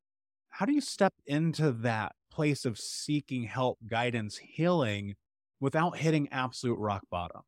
How 0.50 0.66
do 0.66 0.72
you 0.72 0.80
step 0.80 1.14
into 1.26 1.72
that 1.72 2.12
place 2.38 2.64
of 2.64 2.78
seeking 2.78 3.42
help, 3.42 3.78
guidance, 3.84 4.36
healing 4.36 5.16
without 5.58 5.98
hitting 5.98 6.28
absolute 6.30 6.78
rock 6.78 7.02
bottom? 7.10 7.42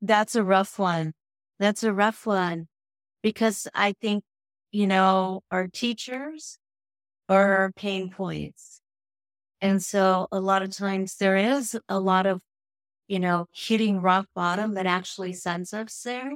That's 0.00 0.36
a 0.36 0.44
rough 0.44 0.78
one. 0.78 1.14
That's 1.58 1.82
a 1.82 1.92
rough 1.92 2.26
one 2.26 2.68
because 3.22 3.68
I 3.74 3.94
think, 4.00 4.24
you 4.72 4.86
know, 4.86 5.42
our 5.50 5.68
teachers 5.68 6.58
are 7.28 7.56
our 7.56 7.72
pain 7.72 8.10
points. 8.10 8.80
And 9.60 9.82
so 9.82 10.28
a 10.32 10.40
lot 10.40 10.62
of 10.62 10.70
times 10.70 11.16
there 11.16 11.36
is 11.36 11.78
a 11.88 12.00
lot 12.00 12.26
of, 12.26 12.42
you 13.08 13.20
know, 13.20 13.46
hitting 13.54 14.00
rock 14.02 14.28
bottom 14.34 14.74
that 14.74 14.86
actually 14.86 15.34
sends 15.34 15.74
us 15.74 16.02
there. 16.02 16.32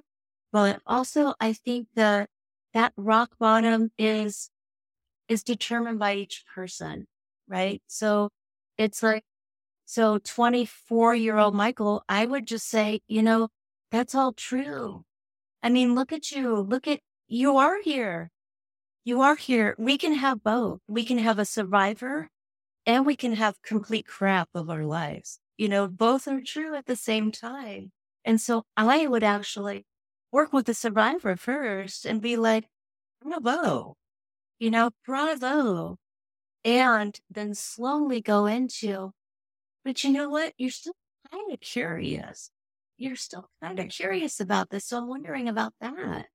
But 0.52 0.82
also 0.86 1.34
I 1.40 1.52
think 1.54 1.88
that 1.94 2.30
that 2.74 2.92
rock 2.96 3.38
bottom 3.38 3.90
is 3.98 4.50
is 5.32 5.42
determined 5.42 5.98
by 5.98 6.14
each 6.14 6.44
person, 6.54 7.06
right? 7.48 7.82
So 7.88 8.30
it's 8.78 9.02
like, 9.02 9.24
so 9.86 10.18
24 10.18 11.14
year 11.14 11.38
old 11.38 11.54
Michael, 11.54 12.04
I 12.08 12.26
would 12.26 12.46
just 12.46 12.68
say, 12.68 13.00
you 13.08 13.22
know, 13.22 13.48
that's 13.90 14.14
all 14.14 14.32
true. 14.32 15.04
I 15.62 15.68
mean, 15.70 15.94
look 15.94 16.12
at 16.12 16.30
you. 16.30 16.56
Look 16.56 16.86
at, 16.86 17.00
you 17.28 17.56
are 17.56 17.82
here. 17.82 18.30
You 19.04 19.20
are 19.22 19.36
here. 19.36 19.74
We 19.78 19.98
can 19.98 20.14
have 20.14 20.42
both. 20.42 20.80
We 20.86 21.04
can 21.04 21.18
have 21.18 21.38
a 21.38 21.44
survivor 21.44 22.28
and 22.86 23.04
we 23.04 23.16
can 23.16 23.34
have 23.34 23.62
complete 23.62 24.06
crap 24.06 24.48
of 24.54 24.70
our 24.70 24.84
lives. 24.84 25.40
You 25.56 25.68
know, 25.68 25.88
both 25.88 26.28
are 26.28 26.40
true 26.40 26.74
at 26.74 26.86
the 26.86 26.96
same 26.96 27.32
time. 27.32 27.92
And 28.24 28.40
so 28.40 28.64
I 28.76 29.06
would 29.06 29.24
actually 29.24 29.84
work 30.30 30.52
with 30.52 30.66
the 30.66 30.74
survivor 30.74 31.36
first 31.36 32.06
and 32.06 32.20
be 32.20 32.36
like, 32.36 32.66
bravo, 33.22 33.96
you 34.62 34.70
know, 34.70 34.90
bravo. 35.06 35.98
And 36.64 37.18
then 37.30 37.54
slowly 37.54 38.20
go 38.20 38.46
into, 38.46 39.12
but 39.84 40.04
you 40.04 40.12
know 40.12 40.28
what? 40.30 40.54
You're 40.58 40.70
still 40.70 40.94
kind 41.30 41.52
of 41.52 41.60
curious. 41.60 42.50
You're 42.98 43.16
still 43.16 43.50
kind 43.62 43.80
of 43.80 43.88
curious 43.88 44.40
about 44.40 44.70
this. 44.70 44.86
So 44.86 44.98
I'm 44.98 45.08
wondering 45.08 45.48
about 45.48 45.74
that. 45.80 46.28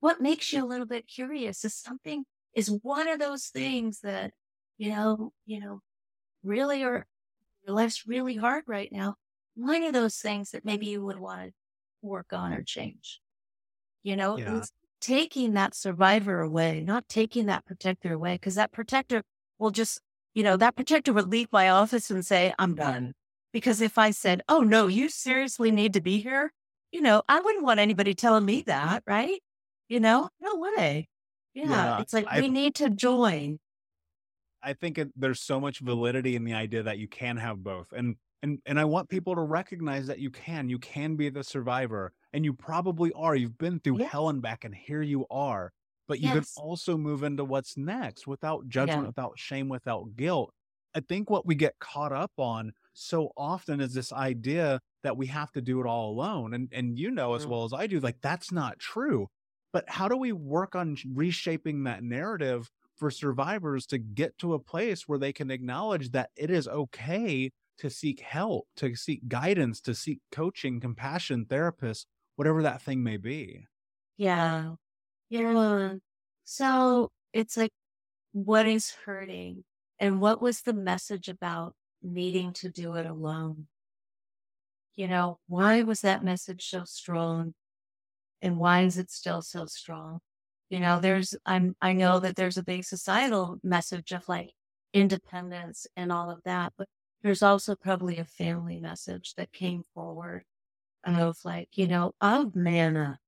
What 0.00 0.20
makes 0.20 0.52
you 0.52 0.64
a 0.64 0.66
little 0.66 0.86
bit 0.86 1.06
curious 1.08 1.64
is 1.64 1.74
something, 1.74 2.24
is 2.54 2.70
one 2.82 3.08
of 3.08 3.18
those 3.18 3.48
things 3.48 4.00
that, 4.02 4.32
you 4.78 4.90
know, 4.90 5.32
you 5.46 5.60
know, 5.60 5.80
really 6.44 6.84
are, 6.84 7.06
your 7.66 7.76
life's 7.76 8.06
really 8.06 8.36
hard 8.36 8.64
right 8.66 8.92
now. 8.92 9.16
One 9.56 9.84
of 9.84 9.92
those 9.94 10.18
things 10.18 10.52
that 10.52 10.64
maybe 10.64 10.86
you 10.86 11.04
would 11.04 11.18
want 11.20 11.48
to 11.50 11.54
work 12.02 12.32
on 12.32 12.52
or 12.54 12.62
change. 12.62 13.20
You 14.04 14.16
know, 14.16 14.40
yeah 14.44 14.66
taking 15.00 15.54
that 15.54 15.74
survivor 15.74 16.40
away, 16.40 16.80
not 16.80 17.08
taking 17.08 17.46
that 17.46 17.64
protector 17.64 18.12
away, 18.12 18.34
because 18.34 18.54
that 18.56 18.72
protector 18.72 19.22
will 19.58 19.70
just, 19.70 20.00
you 20.34 20.42
know, 20.42 20.56
that 20.56 20.76
protector 20.76 21.12
would 21.12 21.28
leave 21.28 21.48
my 21.52 21.68
office 21.68 22.10
and 22.10 22.24
say, 22.24 22.54
I'm 22.58 22.74
done. 22.74 23.12
Because 23.52 23.80
if 23.80 23.96
I 23.96 24.10
said, 24.10 24.42
oh, 24.48 24.60
no, 24.60 24.86
you 24.86 25.08
seriously 25.08 25.70
need 25.70 25.94
to 25.94 26.00
be 26.00 26.18
here, 26.18 26.52
you 26.92 27.00
know, 27.00 27.22
I 27.28 27.40
wouldn't 27.40 27.64
want 27.64 27.80
anybody 27.80 28.14
telling 28.14 28.44
me 28.44 28.62
that, 28.66 29.02
right? 29.06 29.40
You 29.88 30.00
know, 30.00 30.28
no 30.40 30.56
way. 30.56 31.08
Yeah. 31.54 31.66
yeah 31.66 32.00
it's 32.00 32.12
like 32.12 32.26
I, 32.28 32.40
we 32.40 32.48
need 32.48 32.74
to 32.76 32.90
join. 32.90 33.58
I 34.62 34.72
think 34.72 34.98
it, 34.98 35.08
there's 35.16 35.40
so 35.40 35.60
much 35.60 35.78
validity 35.78 36.36
in 36.36 36.44
the 36.44 36.54
idea 36.54 36.82
that 36.82 36.98
you 36.98 37.08
can 37.08 37.36
have 37.36 37.62
both. 37.62 37.92
And 37.92 38.16
and 38.42 38.58
and 38.66 38.78
I 38.78 38.84
want 38.84 39.08
people 39.08 39.34
to 39.34 39.42
recognize 39.42 40.06
that 40.06 40.18
you 40.18 40.30
can. 40.30 40.68
You 40.68 40.78
can 40.78 41.16
be 41.16 41.28
the 41.28 41.44
survivor 41.44 42.12
and 42.32 42.44
you 42.44 42.52
probably 42.52 43.12
are. 43.14 43.34
You've 43.34 43.58
been 43.58 43.80
through 43.80 44.00
yes. 44.00 44.12
hell 44.12 44.28
and 44.28 44.42
back, 44.42 44.64
and 44.64 44.74
here 44.74 45.02
you 45.02 45.26
are. 45.30 45.72
But 46.08 46.20
you 46.20 46.28
yes. 46.28 46.54
can 46.54 46.62
also 46.62 46.96
move 46.96 47.22
into 47.22 47.44
what's 47.44 47.76
next 47.76 48.26
without 48.26 48.68
judgment, 48.68 49.02
yeah. 49.02 49.06
without 49.08 49.32
shame, 49.36 49.68
without 49.68 50.14
guilt. 50.16 50.52
I 50.94 51.00
think 51.00 51.28
what 51.28 51.46
we 51.46 51.54
get 51.54 51.78
caught 51.80 52.12
up 52.12 52.32
on 52.38 52.72
so 52.94 53.32
often 53.36 53.80
is 53.80 53.92
this 53.92 54.12
idea 54.12 54.80
that 55.02 55.16
we 55.16 55.26
have 55.26 55.52
to 55.52 55.60
do 55.60 55.80
it 55.80 55.86
all 55.86 56.10
alone. 56.10 56.54
And 56.54 56.68
and 56.72 56.98
you 56.98 57.10
know 57.10 57.34
as 57.34 57.46
well 57.46 57.64
as 57.64 57.72
I 57.72 57.86
do, 57.86 58.00
like 58.00 58.20
that's 58.22 58.52
not 58.52 58.78
true. 58.78 59.28
But 59.72 59.84
how 59.88 60.08
do 60.08 60.16
we 60.16 60.32
work 60.32 60.74
on 60.74 60.96
reshaping 61.12 61.84
that 61.84 62.02
narrative 62.02 62.70
for 62.96 63.10
survivors 63.10 63.86
to 63.86 63.98
get 63.98 64.36
to 64.38 64.54
a 64.54 64.58
place 64.58 65.06
where 65.06 65.18
they 65.18 65.32
can 65.32 65.50
acknowledge 65.50 66.12
that 66.12 66.30
it 66.36 66.50
is 66.50 66.66
okay 66.66 67.50
to 67.78 67.90
seek 67.90 68.20
help, 68.20 68.66
to 68.76 68.94
seek 68.94 69.28
guidance, 69.28 69.80
to 69.82 69.94
seek 69.94 70.20
coaching, 70.32 70.80
compassion, 70.80 71.44
therapists, 71.44 72.06
whatever 72.36 72.62
that 72.62 72.82
thing 72.82 73.02
may 73.02 73.16
be. 73.16 73.66
Yeah. 74.16 74.74
Yeah. 75.28 75.94
So 76.44 77.10
it's 77.32 77.56
like, 77.56 77.72
what 78.32 78.66
is 78.66 78.94
hurting? 79.04 79.64
And 79.98 80.20
what 80.20 80.40
was 80.40 80.62
the 80.62 80.74
message 80.74 81.28
about 81.28 81.74
needing 82.02 82.52
to 82.54 82.68
do 82.70 82.94
it 82.94 83.06
alone? 83.06 83.66
You 84.94 85.08
know, 85.08 85.38
why 85.46 85.82
was 85.82 86.00
that 86.02 86.24
message 86.24 86.68
so 86.68 86.84
strong? 86.84 87.54
And 88.42 88.58
why 88.58 88.82
is 88.82 88.98
it 88.98 89.10
still 89.10 89.42
so 89.42 89.66
strong? 89.66 90.20
You 90.70 90.80
know, 90.80 91.00
there's, 91.00 91.34
I'm, 91.44 91.76
I 91.80 91.92
know 91.92 92.20
that 92.20 92.36
there's 92.36 92.56
a 92.56 92.62
big 92.62 92.84
societal 92.84 93.58
message 93.62 94.12
of 94.12 94.28
like 94.28 94.50
independence 94.92 95.86
and 95.96 96.12
all 96.12 96.30
of 96.30 96.42
that, 96.44 96.72
but 96.76 96.88
there's 97.22 97.42
also 97.42 97.74
probably 97.74 98.18
a 98.18 98.24
family 98.24 98.78
message 98.78 99.34
that 99.36 99.52
came 99.52 99.82
forward 99.94 100.44
of 101.04 101.38
like, 101.44 101.68
you 101.74 101.88
know, 101.88 102.14
of 102.20 102.56
manna, 102.56 103.18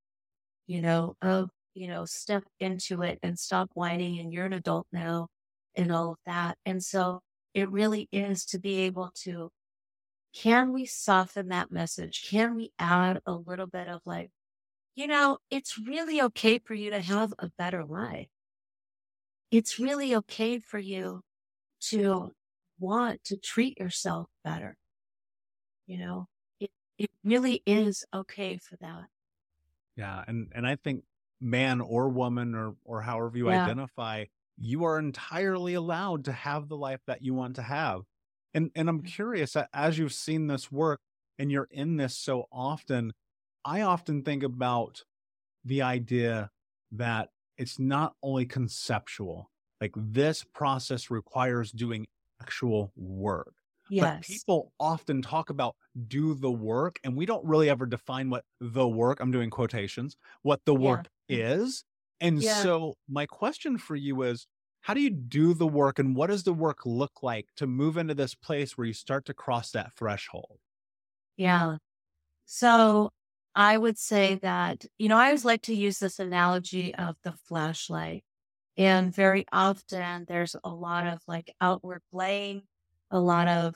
you 0.66 0.82
know, 0.82 1.16
of, 1.22 1.50
you 1.74 1.88
know, 1.88 2.04
step 2.04 2.44
into 2.60 3.02
it 3.02 3.18
and 3.22 3.38
stop 3.38 3.70
whining 3.74 4.18
and 4.18 4.32
you're 4.32 4.46
an 4.46 4.52
adult 4.52 4.86
now 4.92 5.28
and 5.76 5.92
all 5.92 6.12
of 6.12 6.18
that. 6.26 6.58
And 6.66 6.82
so 6.84 7.22
it 7.54 7.70
really 7.70 8.08
is 8.12 8.44
to 8.46 8.58
be 8.58 8.80
able 8.80 9.10
to, 9.22 9.50
can 10.34 10.72
we 10.72 10.86
soften 10.86 11.48
that 11.48 11.70
message? 11.70 12.26
Can 12.28 12.54
we 12.54 12.72
add 12.78 13.20
a 13.26 13.32
little 13.32 13.66
bit 13.66 13.88
of 13.88 14.00
like, 14.04 14.30
you 14.94 15.06
know, 15.06 15.38
it's 15.50 15.78
really 15.78 16.20
okay 16.22 16.58
for 16.58 16.74
you 16.74 16.90
to 16.90 17.00
have 17.00 17.32
a 17.38 17.50
better 17.56 17.84
life. 17.84 18.28
It's 19.50 19.78
really 19.78 20.14
okay 20.16 20.58
for 20.58 20.78
you 20.78 21.22
to 21.90 22.32
want 22.78 23.24
to 23.24 23.36
treat 23.36 23.78
yourself 23.78 24.28
better. 24.44 24.76
You 25.86 25.98
know, 25.98 26.28
it 26.60 26.70
it 26.98 27.10
really 27.24 27.62
is 27.66 28.04
okay 28.12 28.58
for 28.58 28.76
that. 28.80 29.06
Yeah. 29.98 30.22
And, 30.28 30.52
and 30.54 30.66
I 30.66 30.76
think 30.76 31.02
man 31.40 31.80
or 31.80 32.08
woman 32.08 32.54
or, 32.54 32.76
or 32.84 33.02
however 33.02 33.36
you 33.36 33.50
yeah. 33.50 33.64
identify, 33.64 34.26
you 34.56 34.84
are 34.84 34.98
entirely 34.98 35.74
allowed 35.74 36.24
to 36.26 36.32
have 36.32 36.68
the 36.68 36.76
life 36.76 37.00
that 37.08 37.22
you 37.22 37.34
want 37.34 37.56
to 37.56 37.62
have. 37.62 38.02
And, 38.54 38.70
and 38.76 38.88
I'm 38.88 39.02
mm. 39.02 39.06
curious 39.06 39.56
as 39.74 39.98
you've 39.98 40.12
seen 40.12 40.46
this 40.46 40.70
work 40.70 41.00
and 41.36 41.50
you're 41.50 41.68
in 41.70 41.96
this 41.96 42.16
so 42.16 42.44
often, 42.52 43.12
I 43.64 43.82
often 43.82 44.22
think 44.22 44.44
about 44.44 45.02
the 45.64 45.82
idea 45.82 46.50
that 46.92 47.30
it's 47.56 47.78
not 47.78 48.14
only 48.22 48.46
conceptual, 48.46 49.50
like 49.80 49.92
this 49.96 50.44
process 50.44 51.10
requires 51.10 51.72
doing 51.72 52.06
actual 52.42 52.92
work. 52.96 53.54
But 53.98 54.12
people 54.20 54.72
often 54.80 55.22
talk 55.22 55.50
about 55.50 55.76
do 56.06 56.34
the 56.34 56.50
work, 56.50 56.98
and 57.04 57.16
we 57.16 57.26
don't 57.26 57.44
really 57.46 57.70
ever 57.70 57.86
define 57.86 58.30
what 58.30 58.44
the 58.60 58.88
work, 58.88 59.20
I'm 59.20 59.30
doing 59.32 59.50
quotations, 59.50 60.16
what 60.42 60.60
the 60.64 60.74
Yeah. 60.76 61.02
work 61.02 61.08
is. 61.28 61.84
And 62.20 62.42
Yeah. 62.42 62.68
so, 62.68 62.96
my 63.08 63.26
question 63.26 63.78
for 63.78 63.96
you 63.96 64.22
is 64.22 64.46
how 64.82 64.94
do 64.94 65.00
you 65.00 65.10
do 65.10 65.54
the 65.54 65.66
work, 65.68 65.98
and 65.98 66.16
what 66.16 66.28
does 66.28 66.44
the 66.44 66.52
work 66.54 66.86
look 66.86 67.22
like 67.22 67.46
to 67.56 67.66
move 67.66 67.96
into 67.96 68.14
this 68.14 68.34
place 68.34 68.76
where 68.78 68.86
you 68.86 68.92
start 68.94 69.24
to 69.26 69.34
cross 69.34 69.70
that 69.72 69.92
threshold? 69.96 70.60
Yeah. 71.36 71.78
So 72.46 73.10
I 73.54 73.78
would 73.78 73.98
say 73.98 74.36
that, 74.36 74.86
you 74.98 75.08
know, 75.08 75.18
I 75.18 75.26
always 75.26 75.44
like 75.44 75.62
to 75.64 75.74
use 75.74 76.00
this 76.00 76.18
analogy 76.18 76.94
of 76.94 77.16
the 77.22 77.32
flashlight. 77.32 78.24
And 78.78 79.14
very 79.14 79.46
often 79.52 80.26
there's 80.28 80.56
a 80.64 80.70
lot 80.70 81.06
of 81.06 81.20
like 81.28 81.54
outward 81.60 82.02
blame, 82.12 82.62
a 83.10 83.20
lot 83.20 83.48
of, 83.48 83.74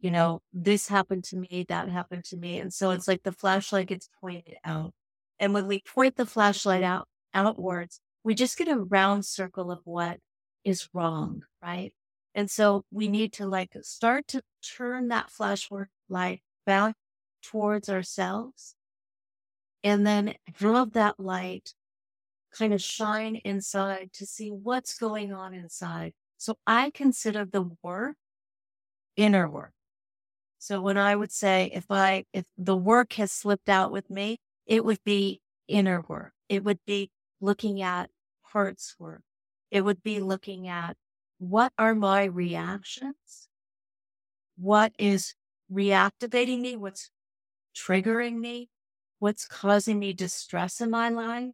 you 0.00 0.10
know, 0.12 0.42
this 0.52 0.88
happened 0.88 1.24
to 1.24 1.36
me, 1.36 1.66
that 1.68 1.88
happened 1.90 2.24
to 2.26 2.36
me. 2.36 2.60
And 2.60 2.72
so 2.72 2.92
it's 2.92 3.08
like 3.08 3.24
the 3.24 3.32
flashlight 3.32 3.88
gets 3.88 4.08
pointed 4.20 4.56
out. 4.64 4.92
And 5.40 5.54
when 5.54 5.66
we 5.66 5.82
point 5.82 6.16
the 6.16 6.26
flashlight 6.26 6.84
out 6.84 7.08
outwards, 7.34 8.00
we 8.22 8.34
just 8.34 8.56
get 8.56 8.68
a 8.68 8.78
round 8.78 9.26
circle 9.26 9.72
of 9.72 9.80
what 9.84 10.20
is 10.64 10.88
wrong, 10.94 11.42
right? 11.62 11.92
And 12.34 12.50
so 12.50 12.84
we 12.92 13.08
need 13.08 13.32
to 13.34 13.46
like 13.46 13.72
start 13.82 14.28
to 14.28 14.42
turn 14.76 15.08
that 15.08 15.30
flashlight 15.30 15.88
light 16.08 16.42
back 16.64 16.94
towards 17.42 17.88
ourselves 17.88 18.76
and 19.82 20.06
then 20.06 20.34
have 20.60 20.92
that 20.92 21.20
light 21.20 21.74
kind 22.56 22.72
of 22.72 22.80
shine 22.80 23.36
inside 23.44 24.10
to 24.14 24.26
see 24.26 24.50
what's 24.50 24.96
going 24.96 25.32
on 25.32 25.54
inside. 25.54 26.12
So 26.38 26.56
I 26.66 26.90
consider 26.90 27.44
the 27.44 27.70
work 27.82 28.16
inner 29.16 29.48
work. 29.48 29.72
So 30.58 30.80
when 30.80 30.96
I 30.96 31.14
would 31.14 31.32
say 31.32 31.70
if 31.74 31.90
I 31.90 32.24
if 32.32 32.46
the 32.56 32.76
work 32.76 33.14
has 33.14 33.32
slipped 33.32 33.68
out 33.68 33.92
with 33.92 34.08
me, 34.10 34.38
it 34.66 34.84
would 34.84 35.02
be 35.04 35.40
inner 35.68 36.02
work. 36.08 36.32
It 36.48 36.64
would 36.64 36.78
be 36.86 37.10
looking 37.40 37.82
at 37.82 38.10
heart's 38.42 38.94
work. 38.98 39.22
It 39.70 39.82
would 39.82 40.02
be 40.02 40.20
looking 40.20 40.68
at 40.68 40.96
what 41.38 41.72
are 41.78 41.94
my 41.94 42.24
reactions? 42.24 43.48
What 44.56 44.92
is 44.98 45.34
reactivating 45.70 46.60
me? 46.60 46.76
What's 46.76 47.10
triggering 47.76 48.38
me? 48.38 48.70
What's 49.18 49.46
causing 49.46 49.98
me 49.98 50.12
distress 50.12 50.80
in 50.80 50.90
my 50.90 51.08
life? 51.08 51.52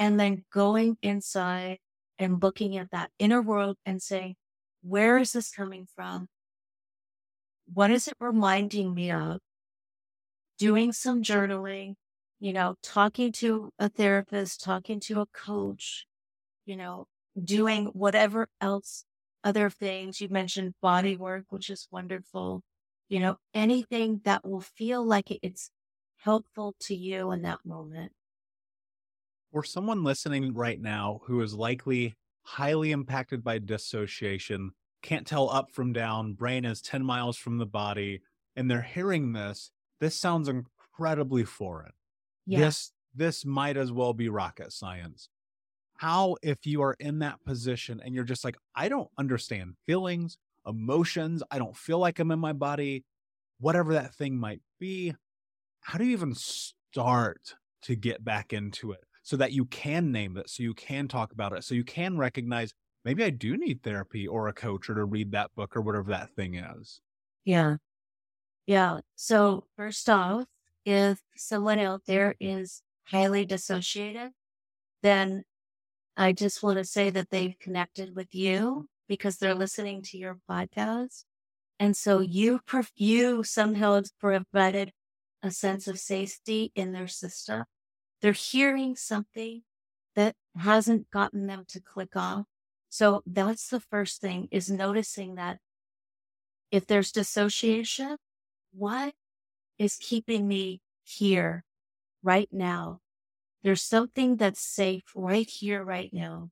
And 0.00 0.18
then 0.18 0.44
going 0.50 0.96
inside 1.02 1.78
and 2.18 2.42
looking 2.42 2.78
at 2.78 2.90
that 2.90 3.10
inner 3.18 3.42
world 3.42 3.76
and 3.84 4.00
saying, 4.00 4.36
where 4.82 5.18
is 5.18 5.32
this 5.32 5.50
coming 5.52 5.86
from? 5.94 6.26
What 7.72 7.90
is 7.90 8.08
it 8.08 8.14
reminding 8.18 8.94
me 8.94 9.10
of? 9.12 9.40
Doing 10.58 10.92
some 10.92 11.22
journaling, 11.22 11.96
you 12.40 12.54
know, 12.54 12.76
talking 12.82 13.30
to 13.32 13.72
a 13.78 13.90
therapist, 13.90 14.64
talking 14.64 15.00
to 15.00 15.20
a 15.20 15.26
coach, 15.26 16.06
you 16.64 16.76
know, 16.76 17.06
doing 17.42 17.86
whatever 17.92 18.48
else, 18.58 19.04
other 19.44 19.68
things. 19.68 20.18
You 20.18 20.30
mentioned 20.30 20.74
body 20.80 21.16
work, 21.18 21.44
which 21.50 21.68
is 21.68 21.88
wonderful. 21.90 22.62
You 23.10 23.20
know, 23.20 23.36
anything 23.52 24.22
that 24.24 24.48
will 24.48 24.62
feel 24.62 25.04
like 25.04 25.30
it's 25.42 25.70
helpful 26.16 26.74
to 26.80 26.94
you 26.94 27.32
in 27.32 27.42
that 27.42 27.66
moment. 27.66 28.12
For 29.52 29.64
someone 29.64 30.04
listening 30.04 30.54
right 30.54 30.80
now 30.80 31.20
who 31.24 31.40
is 31.40 31.54
likely 31.54 32.14
highly 32.42 32.92
impacted 32.92 33.42
by 33.42 33.58
dissociation, 33.58 34.70
can't 35.02 35.26
tell 35.26 35.50
up 35.50 35.72
from 35.72 35.92
down, 35.92 36.34
brain 36.34 36.64
is 36.64 36.80
10 36.80 37.04
miles 37.04 37.36
from 37.36 37.58
the 37.58 37.66
body, 37.66 38.22
and 38.54 38.70
they're 38.70 38.82
hearing 38.82 39.32
this, 39.32 39.72
this 39.98 40.16
sounds 40.16 40.48
incredibly 40.48 41.44
foreign. 41.44 41.92
Yeah. 42.46 42.60
This 42.60 42.92
this 43.14 43.44
might 43.44 43.76
as 43.76 43.90
well 43.90 44.12
be 44.12 44.28
rocket 44.28 44.72
science. 44.72 45.28
How 45.96 46.36
if 46.42 46.64
you 46.64 46.82
are 46.82 46.96
in 47.00 47.18
that 47.18 47.44
position 47.44 48.00
and 48.04 48.14
you're 48.14 48.24
just 48.24 48.44
like, 48.44 48.56
I 48.74 48.88
don't 48.88 49.10
understand 49.18 49.74
feelings, 49.86 50.38
emotions, 50.64 51.42
I 51.50 51.58
don't 51.58 51.76
feel 51.76 51.98
like 51.98 52.20
I'm 52.20 52.30
in 52.30 52.38
my 52.38 52.52
body, 52.52 53.04
whatever 53.58 53.94
that 53.94 54.14
thing 54.14 54.36
might 54.36 54.60
be, 54.78 55.14
how 55.80 55.98
do 55.98 56.04
you 56.04 56.12
even 56.12 56.34
start 56.34 57.56
to 57.82 57.96
get 57.96 58.24
back 58.24 58.52
into 58.52 58.92
it 58.92 59.04
so 59.22 59.36
that 59.36 59.52
you 59.52 59.64
can 59.66 60.12
name 60.12 60.36
it, 60.36 60.48
so 60.48 60.62
you 60.62 60.74
can 60.74 61.08
talk 61.08 61.32
about 61.32 61.52
it, 61.52 61.64
so 61.64 61.74
you 61.74 61.84
can 61.84 62.16
recognize 62.16 62.72
maybe 63.04 63.24
I 63.24 63.30
do 63.30 63.56
need 63.56 63.82
therapy 63.82 64.26
or 64.26 64.48
a 64.48 64.52
coach 64.52 64.88
or 64.88 64.94
to 64.94 65.04
read 65.04 65.32
that 65.32 65.54
book 65.54 65.76
or 65.76 65.80
whatever 65.82 66.10
that 66.10 66.34
thing 66.34 66.54
is. 66.54 67.00
Yeah. 67.44 67.76
Yeah. 68.66 69.00
So, 69.16 69.64
first 69.76 70.08
off, 70.08 70.44
if 70.84 71.20
someone 71.36 71.78
out 71.78 72.02
there 72.06 72.34
is 72.40 72.82
highly 73.04 73.44
dissociated, 73.44 74.30
then 75.02 75.44
I 76.16 76.32
just 76.32 76.62
want 76.62 76.78
to 76.78 76.84
say 76.84 77.10
that 77.10 77.30
they've 77.30 77.58
connected 77.58 78.14
with 78.14 78.34
you 78.34 78.88
because 79.08 79.38
they're 79.38 79.54
listening 79.54 80.02
to 80.02 80.18
your 80.18 80.38
podcast. 80.48 81.24
And 81.78 81.96
so 81.96 82.20
you, 82.20 82.60
you 82.94 83.42
somehow 83.42 84.02
provided 84.20 84.92
a 85.42 85.50
sense 85.50 85.88
of 85.88 85.98
safety 85.98 86.72
in 86.74 86.92
their 86.92 87.08
system. 87.08 87.64
They're 88.20 88.32
hearing 88.32 88.96
something 88.96 89.62
that 90.14 90.34
hasn't 90.56 91.10
gotten 91.10 91.46
them 91.46 91.64
to 91.68 91.80
click 91.80 92.16
off. 92.16 92.46
So 92.88 93.22
that's 93.26 93.68
the 93.68 93.80
first 93.80 94.20
thing 94.20 94.48
is 94.50 94.70
noticing 94.70 95.36
that 95.36 95.58
if 96.70 96.86
there's 96.86 97.12
dissociation, 97.12 98.16
what 98.72 99.14
is 99.78 99.96
keeping 99.96 100.46
me 100.46 100.80
here 101.04 101.64
right 102.22 102.48
now? 102.52 103.00
There's 103.62 103.82
something 103.82 104.36
that's 104.36 104.60
safe 104.60 105.04
right 105.14 105.48
here, 105.48 105.84
right 105.84 106.10
now. 106.12 106.50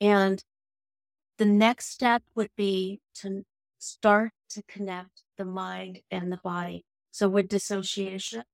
And 0.00 0.42
the 1.38 1.44
next 1.44 1.88
step 1.88 2.22
would 2.34 2.50
be 2.56 3.00
to 3.16 3.44
start 3.78 4.32
to 4.50 4.62
connect 4.68 5.22
the 5.38 5.44
mind 5.44 6.00
and 6.10 6.30
the 6.30 6.36
body. 6.36 6.84
So 7.10 7.28
with 7.28 7.48
dissociation, 7.48 8.44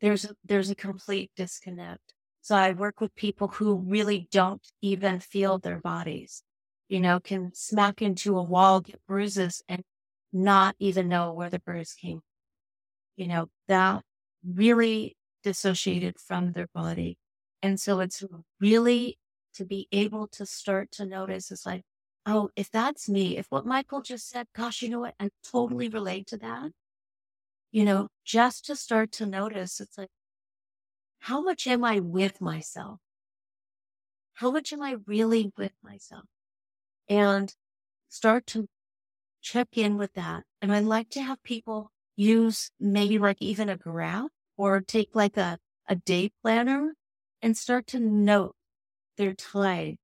there's 0.00 0.24
a, 0.24 0.34
there's 0.44 0.70
a 0.70 0.74
complete 0.74 1.30
disconnect. 1.36 2.14
So 2.42 2.56
I 2.56 2.72
work 2.72 3.00
with 3.00 3.14
people 3.14 3.48
who 3.48 3.76
really 3.76 4.28
don't 4.30 4.66
even 4.80 5.20
feel 5.20 5.58
their 5.58 5.78
bodies, 5.78 6.42
you 6.88 7.00
know, 7.00 7.20
can 7.20 7.52
smack 7.54 8.00
into 8.00 8.38
a 8.38 8.42
wall, 8.42 8.80
get 8.80 9.04
bruises 9.06 9.62
and 9.68 9.82
not 10.32 10.74
even 10.78 11.08
know 11.08 11.32
where 11.32 11.50
the 11.50 11.58
bruise 11.58 11.92
came. 11.92 12.22
You 13.16 13.28
know, 13.28 13.48
that 13.68 14.02
really 14.44 15.16
dissociated 15.42 16.18
from 16.18 16.52
their 16.52 16.68
body. 16.74 17.18
And 17.62 17.78
so 17.78 18.00
it's 18.00 18.24
really 18.58 19.18
to 19.54 19.64
be 19.64 19.88
able 19.92 20.28
to 20.28 20.46
start 20.46 20.90
to 20.92 21.04
notice 21.04 21.50
is 21.50 21.66
like, 21.66 21.82
oh, 22.24 22.50
if 22.56 22.70
that's 22.70 23.08
me, 23.08 23.36
if 23.36 23.46
what 23.50 23.66
Michael 23.66 24.00
just 24.00 24.28
said, 24.28 24.46
gosh, 24.54 24.80
you 24.80 24.88
know 24.88 25.00
what? 25.00 25.14
I 25.20 25.30
totally 25.44 25.88
relate 25.88 26.26
to 26.28 26.38
that. 26.38 26.70
You 27.72 27.84
know, 27.84 28.08
just 28.24 28.64
to 28.66 28.76
start 28.76 29.12
to 29.12 29.26
notice, 29.26 29.80
it's 29.80 29.96
like, 29.96 30.10
how 31.20 31.40
much 31.40 31.66
am 31.66 31.84
I 31.84 32.00
with 32.00 32.40
myself? 32.40 32.98
How 34.34 34.50
much 34.50 34.72
am 34.72 34.82
I 34.82 34.96
really 35.06 35.52
with 35.56 35.72
myself? 35.82 36.24
And 37.08 37.54
start 38.08 38.46
to 38.48 38.68
check 39.42 39.68
in 39.76 39.96
with 39.98 40.14
that. 40.14 40.44
And 40.62 40.72
I 40.72 40.80
like 40.80 41.10
to 41.10 41.22
have 41.22 41.42
people 41.42 41.90
use 42.16 42.70
maybe 42.80 43.18
like 43.18 43.40
even 43.40 43.68
a 43.68 43.76
graph 43.76 44.30
or 44.56 44.80
take 44.80 45.10
like 45.14 45.36
a, 45.36 45.58
a 45.88 45.96
day 45.96 46.30
planner 46.42 46.94
and 47.42 47.56
start 47.56 47.86
to 47.88 48.00
note 48.00 48.54
their 49.16 49.34
time 49.34 49.96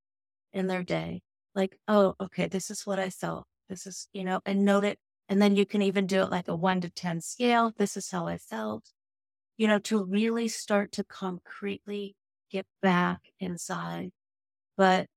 in 0.52 0.66
their 0.66 0.82
day. 0.84 1.22
Like, 1.54 1.78
oh, 1.88 2.14
okay, 2.20 2.46
this 2.48 2.70
is 2.70 2.86
what 2.86 2.98
I 2.98 3.10
felt. 3.10 3.46
This 3.68 3.86
is, 3.86 4.08
you 4.12 4.24
know, 4.24 4.40
and 4.46 4.64
note 4.64 4.84
it. 4.84 4.98
And 5.28 5.42
then 5.42 5.56
you 5.56 5.66
can 5.66 5.82
even 5.82 6.06
do 6.06 6.22
it 6.22 6.30
like 6.30 6.48
a 6.48 6.54
one 6.56 6.80
to 6.82 6.90
10 6.90 7.20
scale. 7.20 7.72
This 7.76 7.96
is 7.96 8.10
how 8.10 8.26
I 8.28 8.38
felt, 8.38 8.92
you 9.58 9.68
know, 9.68 9.78
to 9.80 10.04
really 10.04 10.48
start 10.48 10.92
to 10.92 11.04
concretely 11.04 12.16
get 12.50 12.66
back 12.82 13.22
inside. 13.40 14.12
But 14.76 15.08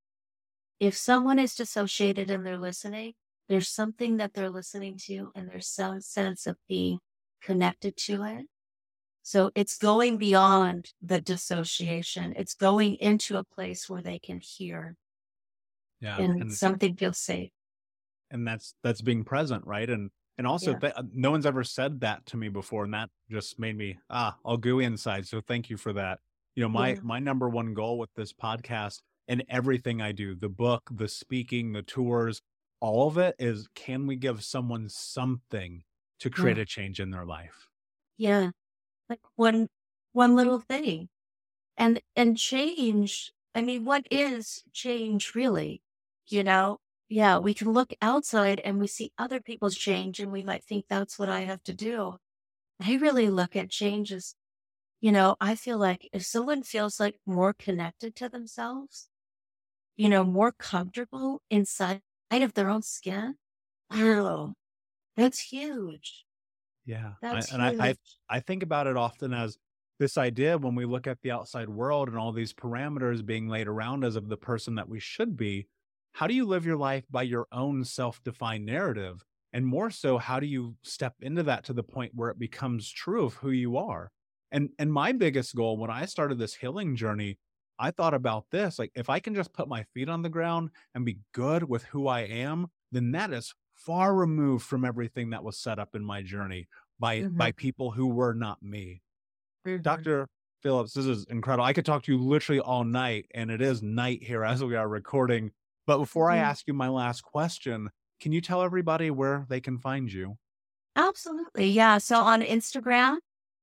if 0.79 0.95
someone 0.97 1.39
is 1.39 1.55
dissociated 1.55 2.31
and 2.31 2.45
they're 2.45 2.57
listening, 2.60 3.13
there's 3.49 3.69
something 3.69 4.17
that 4.17 4.33
they're 4.33 4.49
listening 4.51 4.97
to 5.05 5.31
and 5.35 5.49
there's 5.49 5.67
some 5.67 6.01
sense 6.01 6.47
of 6.47 6.57
being 6.69 6.99
connected 7.41 7.97
to 7.97 8.23
it. 8.23 8.47
So 9.23 9.51
it's 9.55 9.77
going 9.77 10.17
beyond 10.17 10.93
the 11.01 11.21
dissociation. 11.21 12.33
It's 12.37 12.55
going 12.55 12.95
into 12.97 13.37
a 13.37 13.43
place 13.45 13.89
where 13.89 14.01
they 14.03 14.19
can 14.19 14.39
hear 14.41 14.97
Yeah. 16.01 16.25
and, 16.27 16.49
something 16.51 16.95
feels 16.95 17.17
safe. 17.19 17.51
And 18.32 18.48
that's 18.48 18.75
that's 18.84 19.02
being 19.02 19.23
present 19.23 19.65
right 19.65 19.90
and 19.90 20.12
and 20.38 20.48
also 20.48 20.73
Yeah. 20.73 20.80
that, 20.80 20.98
uh, 20.98 21.04
no 21.13 21.32
one's 21.32 21.46
ever 21.46 21.63
said 21.63 22.00
that 22.02 22.25
to 22.27 22.38
me 22.38 22.50
before 22.50 22.84
and 22.86 22.94
that 22.94 23.10
just 23.30 23.60
made 23.60 23.77
me 23.77 24.00
ah 24.10 24.38
all 24.44 24.58
gooey 24.58 24.86
inside 24.86 25.27
so 25.27 25.42
thank 25.42 25.69
you 25.69 25.77
for 25.77 25.94
that 25.94 26.19
you 26.56 26.63
know 26.63 26.69
my 26.69 26.98
Yeah. 26.98 27.02
my 27.02 27.19
number 27.19 27.50
one 27.50 27.73
goal 27.73 27.98
with 27.98 28.10
this 28.15 28.34
podcast 28.34 29.00
and 29.27 29.44
everything 29.50 30.02
i 30.02 30.12
do 30.12 30.36
the 30.36 30.50
book 30.50 30.90
the 30.92 31.08
speaking 31.08 31.73
the 31.73 31.84
tours 31.84 32.42
all 32.82 33.08
of 33.08 33.17
it 33.17 33.36
is 33.40 33.67
can 33.75 34.08
we 34.08 34.15
give 34.15 34.44
someone 34.44 34.88
something 34.90 35.84
to 36.19 36.30
create 36.30 36.58
a 36.58 36.65
change 36.65 37.00
in 37.00 37.12
their 37.12 37.25
life? 37.25 37.67
Yeah. 38.17 38.52
Like 39.10 39.21
one 39.36 39.69
one 40.13 40.36
little 40.36 40.60
thing. 40.60 41.10
And 41.77 42.02
and 42.15 42.38
change, 42.38 43.34
I 43.56 43.62
mean, 43.62 43.86
what 43.86 44.08
is 44.12 44.65
change 44.73 45.36
really? 45.36 45.84
You 46.27 46.44
know? 46.44 46.80
Yeah, 47.10 47.39
we 47.39 47.53
can 47.53 47.71
look 47.71 47.93
outside 48.01 48.60
and 48.62 48.79
we 48.79 48.87
see 48.87 49.12
other 49.17 49.41
people's 49.41 49.75
change 49.75 50.19
and 50.19 50.31
we 50.31 50.43
might 50.43 50.63
think 50.63 50.87
that's 50.87 51.17
what 51.17 51.29
I 51.29 51.41
have 51.41 51.63
to 51.63 51.73
do. 51.73 52.17
I 52.81 52.95
really 52.97 53.29
look 53.29 53.55
at 53.55 53.69
change 53.71 54.13
as, 54.13 54.35
you 55.01 55.12
know, 55.12 55.37
I 55.41 55.55
feel 55.55 55.77
like 55.79 56.10
if 56.13 56.25
someone 56.25 56.63
feels 56.63 56.99
like 56.99 57.19
more 57.25 57.53
connected 57.53 58.15
to 58.17 58.29
themselves, 58.29 59.10
you 59.97 60.10
know, 60.10 60.23
more 60.25 60.51
comfortable 60.53 61.43
inside 61.49 62.03
of 62.31 62.53
their 62.55 62.69
own 62.69 62.83
skin, 62.83 63.37
wow, 63.91 64.55
that's 65.17 65.39
huge. 65.39 66.25
Yeah. 66.85 67.13
That's 67.21 67.51
and 67.51 67.62
I, 67.62 67.73
I. 67.79 67.95
I 68.29 68.39
think 68.39 68.63
about 68.63 68.87
it 68.87 68.97
often 68.97 69.33
as 69.33 69.57
this 69.99 70.17
idea 70.17 70.57
when 70.57 70.75
we 70.75 70.85
look 70.85 71.07
at 71.07 71.21
the 71.21 71.31
outside 71.31 71.69
world 71.69 72.07
and 72.07 72.17
all 72.17 72.31
these 72.31 72.53
parameters 72.53 73.25
being 73.25 73.47
laid 73.47 73.67
around 73.67 74.03
us 74.05 74.15
of 74.15 74.29
the 74.29 74.37
person 74.37 74.75
that 74.75 74.87
we 74.87 74.99
should 74.99 75.35
be. 75.35 75.67
How 76.13 76.27
do 76.27 76.33
you 76.33 76.45
live 76.45 76.65
your 76.65 76.77
life 76.77 77.05
by 77.10 77.23
your 77.23 77.47
own 77.51 77.83
self 77.85 78.21
defined 78.23 78.65
narrative? 78.65 79.25
And 79.53 79.65
more 79.65 79.89
so, 79.89 80.17
how 80.17 80.39
do 80.39 80.45
you 80.45 80.77
step 80.83 81.15
into 81.21 81.43
that 81.43 81.63
to 81.65 81.73
the 81.73 81.83
point 81.83 82.13
where 82.13 82.29
it 82.29 82.37
becomes 82.39 82.89
true 82.91 83.25
of 83.25 83.35
who 83.35 83.51
you 83.51 83.77
are? 83.77 84.12
And 84.51 84.69
and 84.79 84.91
my 84.91 85.12
biggest 85.12 85.55
goal 85.55 85.77
when 85.77 85.89
I 85.91 86.05
started 86.05 86.37
this 86.37 86.55
healing 86.55 86.95
journey, 86.95 87.37
I 87.79 87.91
thought 87.91 88.13
about 88.13 88.49
this 88.51 88.77
like 88.79 88.91
if 88.95 89.10
I 89.10 89.19
can 89.19 89.33
just 89.35 89.53
put 89.53 89.67
my 89.67 89.83
feet 89.93 90.10
on 90.10 90.21
the 90.21 90.29
ground 90.29 90.71
and 90.93 91.05
be 91.05 91.19
good 91.33 91.63
with 91.63 91.83
who 91.85 92.07
I 92.07 92.21
am, 92.21 92.67
then 92.91 93.12
that 93.12 93.31
is 93.31 93.53
far 93.75 94.13
removed 94.15 94.65
from 94.65 94.83
everything 94.85 95.29
that 95.29 95.43
was 95.43 95.57
set 95.60 95.79
up 95.79 95.95
in 95.95 96.03
my 96.03 96.21
journey 96.21 96.67
by 96.99 97.25
Mhm. 97.25 97.29
by 97.35 97.51
people 97.53 97.91
who 97.91 98.07
were 98.07 98.33
not 98.33 98.62
me. 98.62 99.01
Mhm. 99.65 99.83
Dr. 99.83 100.27
Philipps, 100.62 100.93
this 100.93 101.05
is 101.05 101.25
incredible. 101.25 101.65
I 101.65 101.73
could 101.73 101.85
talk 101.85 102.03
to 102.03 102.12
you 102.13 102.17
literally 102.19 102.60
all 102.60 102.83
night, 102.83 103.27
and 103.33 103.49
it 103.51 103.62
is 103.62 103.81
night 103.83 104.23
here 104.23 104.43
as 104.43 104.63
we 104.63 104.75
are 104.75 104.87
recording. 104.89 105.51
But 105.90 105.98
before 105.98 106.29
I 106.29 106.37
Mhm. 106.37 106.44
ask 106.44 106.67
you 106.67 106.75
my 106.75 106.87
last 106.87 107.23
question, 107.23 107.90
can 108.19 108.31
you 108.31 108.42
tell 108.42 108.62
everybody 108.62 109.10
where 109.10 109.48
they 109.50 109.60
can 109.60 109.79
find 109.79 110.13
you? 110.13 110.37
Absolutely. 110.96 111.69
Yeah. 111.69 111.98
So 111.98 112.19
on 112.19 112.42
Instagram, 112.44 113.17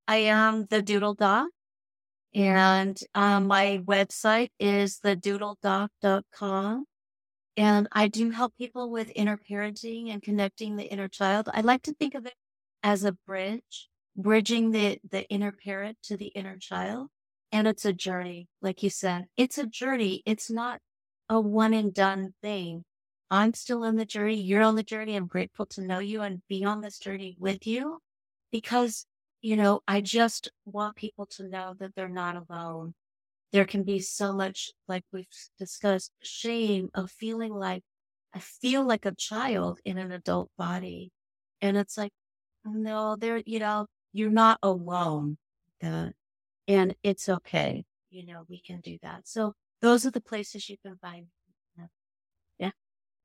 I 0.08 0.16
am 0.16 0.66
the 0.66 0.82
Doodle 0.82 1.14
Doc. 1.14 1.50
And 2.34 2.98
um, 3.14 3.46
my 3.46 3.80
website 3.84 4.50
is 4.58 5.00
thedoodledoc.com. 5.00 6.86
And 7.56 7.88
I 7.92 8.08
do 8.08 8.30
help 8.30 8.56
people 8.56 8.90
with 8.90 9.12
inner 9.14 9.38
parenting 9.38 10.10
and 10.10 10.22
connecting 10.22 10.76
the 10.76 10.90
inner 10.90 11.08
child. 11.08 11.48
I 11.54 11.60
like 11.62 11.82
to 11.82 11.94
think 11.94 12.14
of 12.16 12.26
it 12.26 12.34
as 12.82 13.04
a 13.04 13.12
bridge, 13.12 13.88
bridging 14.16 14.72
the, 14.72 15.00
the 15.08 15.28
inner 15.30 15.52
parent 15.52 15.98
to 16.04 16.16
the 16.16 16.28
inner 16.28 16.58
child. 16.58 17.10
And 17.52 17.68
it's 17.68 17.84
a 17.84 17.92
journey, 17.92 18.48
like 18.60 18.82
you 18.82 18.90
said. 18.90 19.26
It's 19.36 19.58
a 19.58 19.66
journey. 19.66 20.22
It's 20.26 20.50
not 20.50 20.80
a 21.28 21.40
one 21.40 21.74
and 21.74 21.92
done 21.92 22.34
thing. 22.42 22.84
I'm 23.30 23.54
still 23.54 23.84
on 23.84 23.96
the 23.96 24.04
journey. 24.04 24.40
You're 24.40 24.62
on 24.62 24.76
the 24.76 24.82
journey. 24.82 25.16
I'm 25.16 25.26
grateful 25.26 25.66
to 25.66 25.82
know 25.82 25.98
you 25.98 26.22
and 26.22 26.42
be 26.48 26.64
on 26.64 26.80
this 26.80 26.98
journey 26.98 27.36
with 27.38 27.66
you 27.66 27.98
because, 28.52 29.06
you 29.42 29.56
know, 29.56 29.80
I 29.88 30.00
just 30.00 30.50
want 30.64 30.96
people 30.96 31.26
to 31.32 31.48
know 31.48 31.74
that 31.80 31.94
they're 31.94 32.08
not 32.08 32.36
alone. 32.48 32.94
There 33.52 33.64
can 33.64 33.82
be 33.82 33.98
so 34.00 34.32
much, 34.32 34.70
like 34.86 35.04
we've 35.12 35.26
discussed, 35.58 36.12
shame 36.22 36.90
of 36.94 37.10
feeling 37.10 37.52
like 37.52 37.82
I 38.34 38.38
feel 38.38 38.84
like 38.84 39.06
a 39.06 39.14
child 39.14 39.80
in 39.84 39.98
an 39.98 40.12
adult 40.12 40.50
body. 40.58 41.10
And 41.60 41.76
it's 41.76 41.96
like, 41.96 42.12
no, 42.64 43.16
there, 43.16 43.38
you 43.46 43.58
know, 43.58 43.86
you're 44.12 44.30
not 44.30 44.58
alone. 44.62 45.38
Uh, 45.82 46.10
and 46.68 46.94
it's 47.02 47.28
okay. 47.28 47.84
You 48.10 48.26
know, 48.26 48.44
we 48.48 48.60
can 48.60 48.80
do 48.80 48.98
that. 49.02 49.26
So 49.26 49.54
those 49.80 50.06
are 50.06 50.10
the 50.10 50.20
places 50.20 50.68
you 50.68 50.76
can 50.78 50.98
find. 50.98 51.28
Yeah, 52.58 52.70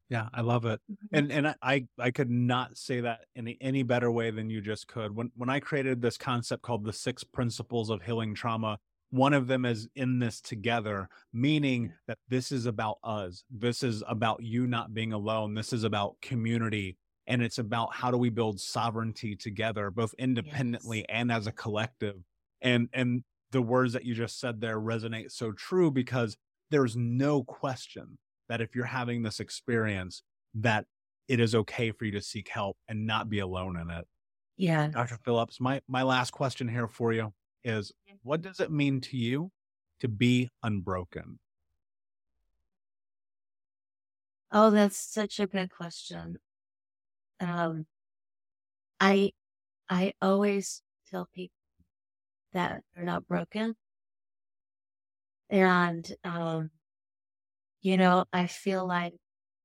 Yeah, 0.09 0.27
I 0.33 0.41
love 0.41 0.65
it. 0.65 0.81
Mhm. 0.89 1.07
And 1.13 1.31
and 1.31 1.55
I- 1.61 1.87
I 1.97 2.11
could 2.11 2.29
not 2.29 2.77
say 2.77 3.01
that 3.01 3.25
in 3.35 3.47
any, 3.47 3.57
any 3.61 3.83
better 3.83 4.11
way 4.11 4.31
than 4.31 4.49
you 4.49 4.61
just 4.61 4.87
could. 4.87 5.15
When 5.15 5.31
when 5.35 5.49
I 5.49 5.59
created 5.59 6.01
this 6.01 6.17
concept 6.17 6.63
called 6.63 6.83
the 6.85 6.93
six 6.93 7.23
principles 7.23 7.89
of 7.89 8.03
healing 8.03 8.33
trauma, 8.35 8.79
one 9.09 9.33
of 9.33 9.47
them 9.47 9.65
is 9.65 9.87
in 9.95 10.19
this 10.19 10.41
together, 10.41 11.09
meaning 11.33 11.93
that 12.07 12.19
this 12.27 12.51
is 12.51 12.65
about 12.65 12.97
us. 13.03 13.43
This 13.49 13.83
is 13.83 14.03
about 14.07 14.43
you 14.43 14.67
not 14.67 14.93
being 14.93 15.13
alone. 15.13 15.53
This 15.53 15.73
is 15.73 15.83
about 15.83 16.19
community. 16.21 16.97
And 17.27 17.41
it's 17.41 17.57
about 17.59 17.93
how 17.95 18.11
do 18.11 18.17
we 18.17 18.29
build 18.29 18.59
sovereignty 18.59 19.35
together, 19.35 19.91
both 19.91 20.13
independently 20.17 21.07
and 21.07 21.31
as 21.31 21.47
a 21.47 21.51
collective. 21.51 22.21
And 22.61 22.89
and 22.93 23.23
the 23.51 23.61
words 23.61 23.93
that 23.93 24.05
you 24.05 24.13
just 24.13 24.39
said 24.39 24.61
there 24.61 24.79
resonate 24.79 25.31
so 25.31 25.51
true 25.51 25.91
because 25.91 26.37
there's 26.69 26.95
no 26.95 27.43
question 27.43 28.17
that 28.49 28.61
if 28.61 28.75
you're 28.75 28.85
having 28.85 29.23
this 29.23 29.39
experience, 29.39 30.23
that 30.55 30.85
it 31.27 31.39
is 31.39 31.55
okay 31.55 31.91
for 31.91 32.05
you 32.05 32.11
to 32.11 32.21
seek 32.21 32.49
help 32.49 32.77
and 32.87 33.05
not 33.05 33.29
be 33.29 33.39
alone 33.39 33.77
in 33.77 33.89
it. 33.89 34.07
Yeah. 34.57 34.87
Dr. 34.87 35.17
Philipps, 35.23 35.59
my, 35.59 35.81
my 35.87 36.03
last 36.03 36.31
question 36.31 36.67
here 36.67 36.87
for 36.87 37.13
you 37.13 37.33
is 37.63 37.91
what 38.23 38.41
does 38.41 38.59
it 38.59 38.71
mean 38.71 39.01
to 39.01 39.17
you 39.17 39.51
to 39.99 40.07
be 40.07 40.49
unbroken? 40.63 41.39
Oh, 44.51 44.69
that's 44.69 44.97
such 44.97 45.39
a 45.39 45.47
good 45.47 45.71
question. 45.71 46.37
Um, 47.39 47.85
I, 48.99 49.31
I 49.89 50.13
always 50.21 50.81
tell 51.09 51.29
people 51.33 51.60
that 52.53 52.83
they're 52.95 53.05
not 53.05 53.27
broken. 53.27 53.75
And, 55.49 56.09
um, 56.23 56.71
you 57.81 57.97
know, 57.97 58.25
I 58.31 58.47
feel 58.47 58.87
like 58.87 59.13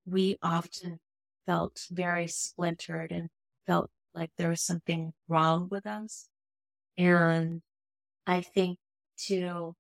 we 0.05 0.37
often 0.43 0.99
felt 1.47 1.87
very 1.91 2.27
splintered 2.27 3.13
and 3.13 3.29
felt 3.67 3.91
like 4.15 4.31
there 4.37 4.49
was 4.49 4.63
something 4.63 5.13
wrong 5.29 5.69
with 5.71 5.87
us. 5.87 6.29
And 6.99 7.63
I 8.27 8.41
think 8.41 8.79
to 9.27 9.75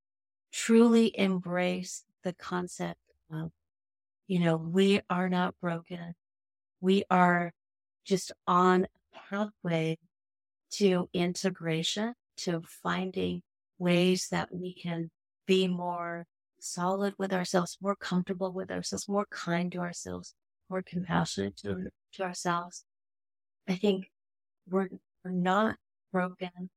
truly 0.53 1.19
embrace 1.19 2.05
the 2.23 2.35
concept 2.35 3.01
of, 3.31 3.51
you 4.27 4.41
know, 4.41 4.57
we 4.57 5.01
are 5.09 5.29
not 5.29 5.55
broken. 5.61 6.15
We 6.81 7.05
are 7.11 7.53
just 8.05 8.33
on 8.47 8.85
a 8.85 9.19
pathway 9.31 9.99
to 10.73 11.09
integration, 11.13 12.15
to 12.39 12.62
finding 12.82 13.43
ways 13.78 14.28
that 14.30 14.49
we 14.53 14.74
can 14.74 15.11
be 15.47 15.68
more 15.68 16.26
solid 16.59 17.14
with 17.18 17.32
ourselves, 17.32 17.78
more 17.80 17.97
comfortable 17.97 18.53
with 18.53 18.70
ourselves, 18.70 19.09
more 19.09 19.26
kind 19.30 19.70
to 19.72 19.78
ourselves, 19.78 20.34
more 20.68 20.82
compassionate 20.82 21.57
to, 21.59 21.76
to 22.14 22.22
ourselves. 22.22 22.84
I 23.68 23.76
think 23.76 24.11
we're, 24.68 24.89
we're 25.24 25.30
not 25.30 25.76
broken. 26.12 26.70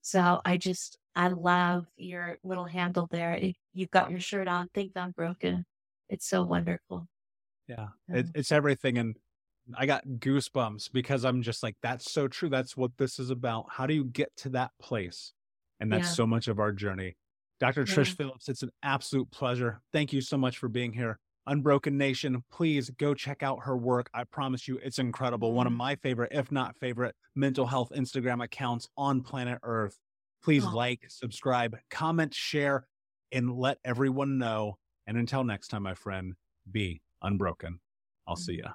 So 0.00 0.40
I 0.44 0.56
just, 0.56 0.98
I 1.14 1.28
love 1.28 1.86
your 1.96 2.38
little 2.42 2.64
handle 2.64 3.08
there. 3.10 3.34
If 3.34 3.56
you've 3.72 3.90
got 3.90 4.10
your 4.10 4.20
shirt 4.20 4.48
on, 4.48 4.68
Think 4.74 4.92
Unbroken. 4.96 5.64
It's 6.08 6.26
so 6.26 6.42
wonderful. 6.42 7.06
Yeah, 7.68 7.88
Yeah. 8.08 8.16
it, 8.18 8.26
it's 8.34 8.52
everything. 8.52 8.98
And 8.98 9.16
I 9.76 9.86
got 9.86 10.04
goosebumps 10.06 10.92
because 10.92 11.24
I'm 11.24 11.42
just 11.42 11.62
like, 11.62 11.76
that's 11.82 12.10
so 12.12 12.28
true. 12.28 12.48
That's 12.48 12.76
what 12.76 12.96
this 12.98 13.18
is 13.18 13.30
about. 13.30 13.66
How 13.70 13.86
do 13.86 13.94
you 13.94 14.04
get 14.04 14.34
to 14.38 14.48
that 14.50 14.72
place? 14.80 15.32
And 15.80 15.90
that's 15.92 16.08
Yeah. 16.08 16.14
so 16.14 16.26
much 16.26 16.48
of 16.48 16.58
our 16.58 16.72
journey. 16.72 17.16
Dr. 17.60 17.82
Yeah. 17.82 17.94
Trish 17.94 18.14
Philipps, 18.16 18.48
it's 18.48 18.62
an 18.62 18.70
absolute 18.82 19.30
pleasure. 19.30 19.80
Thank 19.92 20.12
you 20.12 20.20
so 20.20 20.36
much 20.36 20.58
for 20.58 20.68
being 20.68 20.92
here. 20.92 21.18
Unbroken 21.46 21.96
Nation, 21.96 22.44
please 22.52 22.90
go 22.90 23.14
check 23.14 23.42
out 23.42 23.64
her 23.64 23.76
work. 23.76 24.08
I 24.14 24.24
promise 24.24 24.68
you, 24.68 24.78
it's 24.78 24.98
incredible. 24.98 25.52
One 25.54 25.66
of 25.66 25.72
Mhm. 25.72 25.76
my 25.76 25.96
favorite, 25.96 26.32
if 26.32 26.52
not 26.52 26.76
favorite, 26.78 27.16
mental 27.34 27.66
health 27.66 27.90
Instagram 27.94 28.42
accounts 28.42 28.88
on 28.96 29.22
planet 29.22 29.58
Earth. 29.62 29.98
Please 30.42 30.64
Oh. 30.64 30.70
like, 30.74 31.04
subscribe, 31.08 31.76
comment, 31.90 32.34
share, 32.34 32.86
and 33.32 33.56
let 33.56 33.78
everyone 33.84 34.38
know. 34.38 34.78
And 35.06 35.16
until 35.16 35.42
next 35.44 35.68
time, 35.68 35.82
my 35.84 35.94
friend, 35.94 36.34
be 36.70 37.02
unbroken. 37.22 37.80
I'll 38.26 38.36
see 38.36 38.58
ya. 38.58 38.74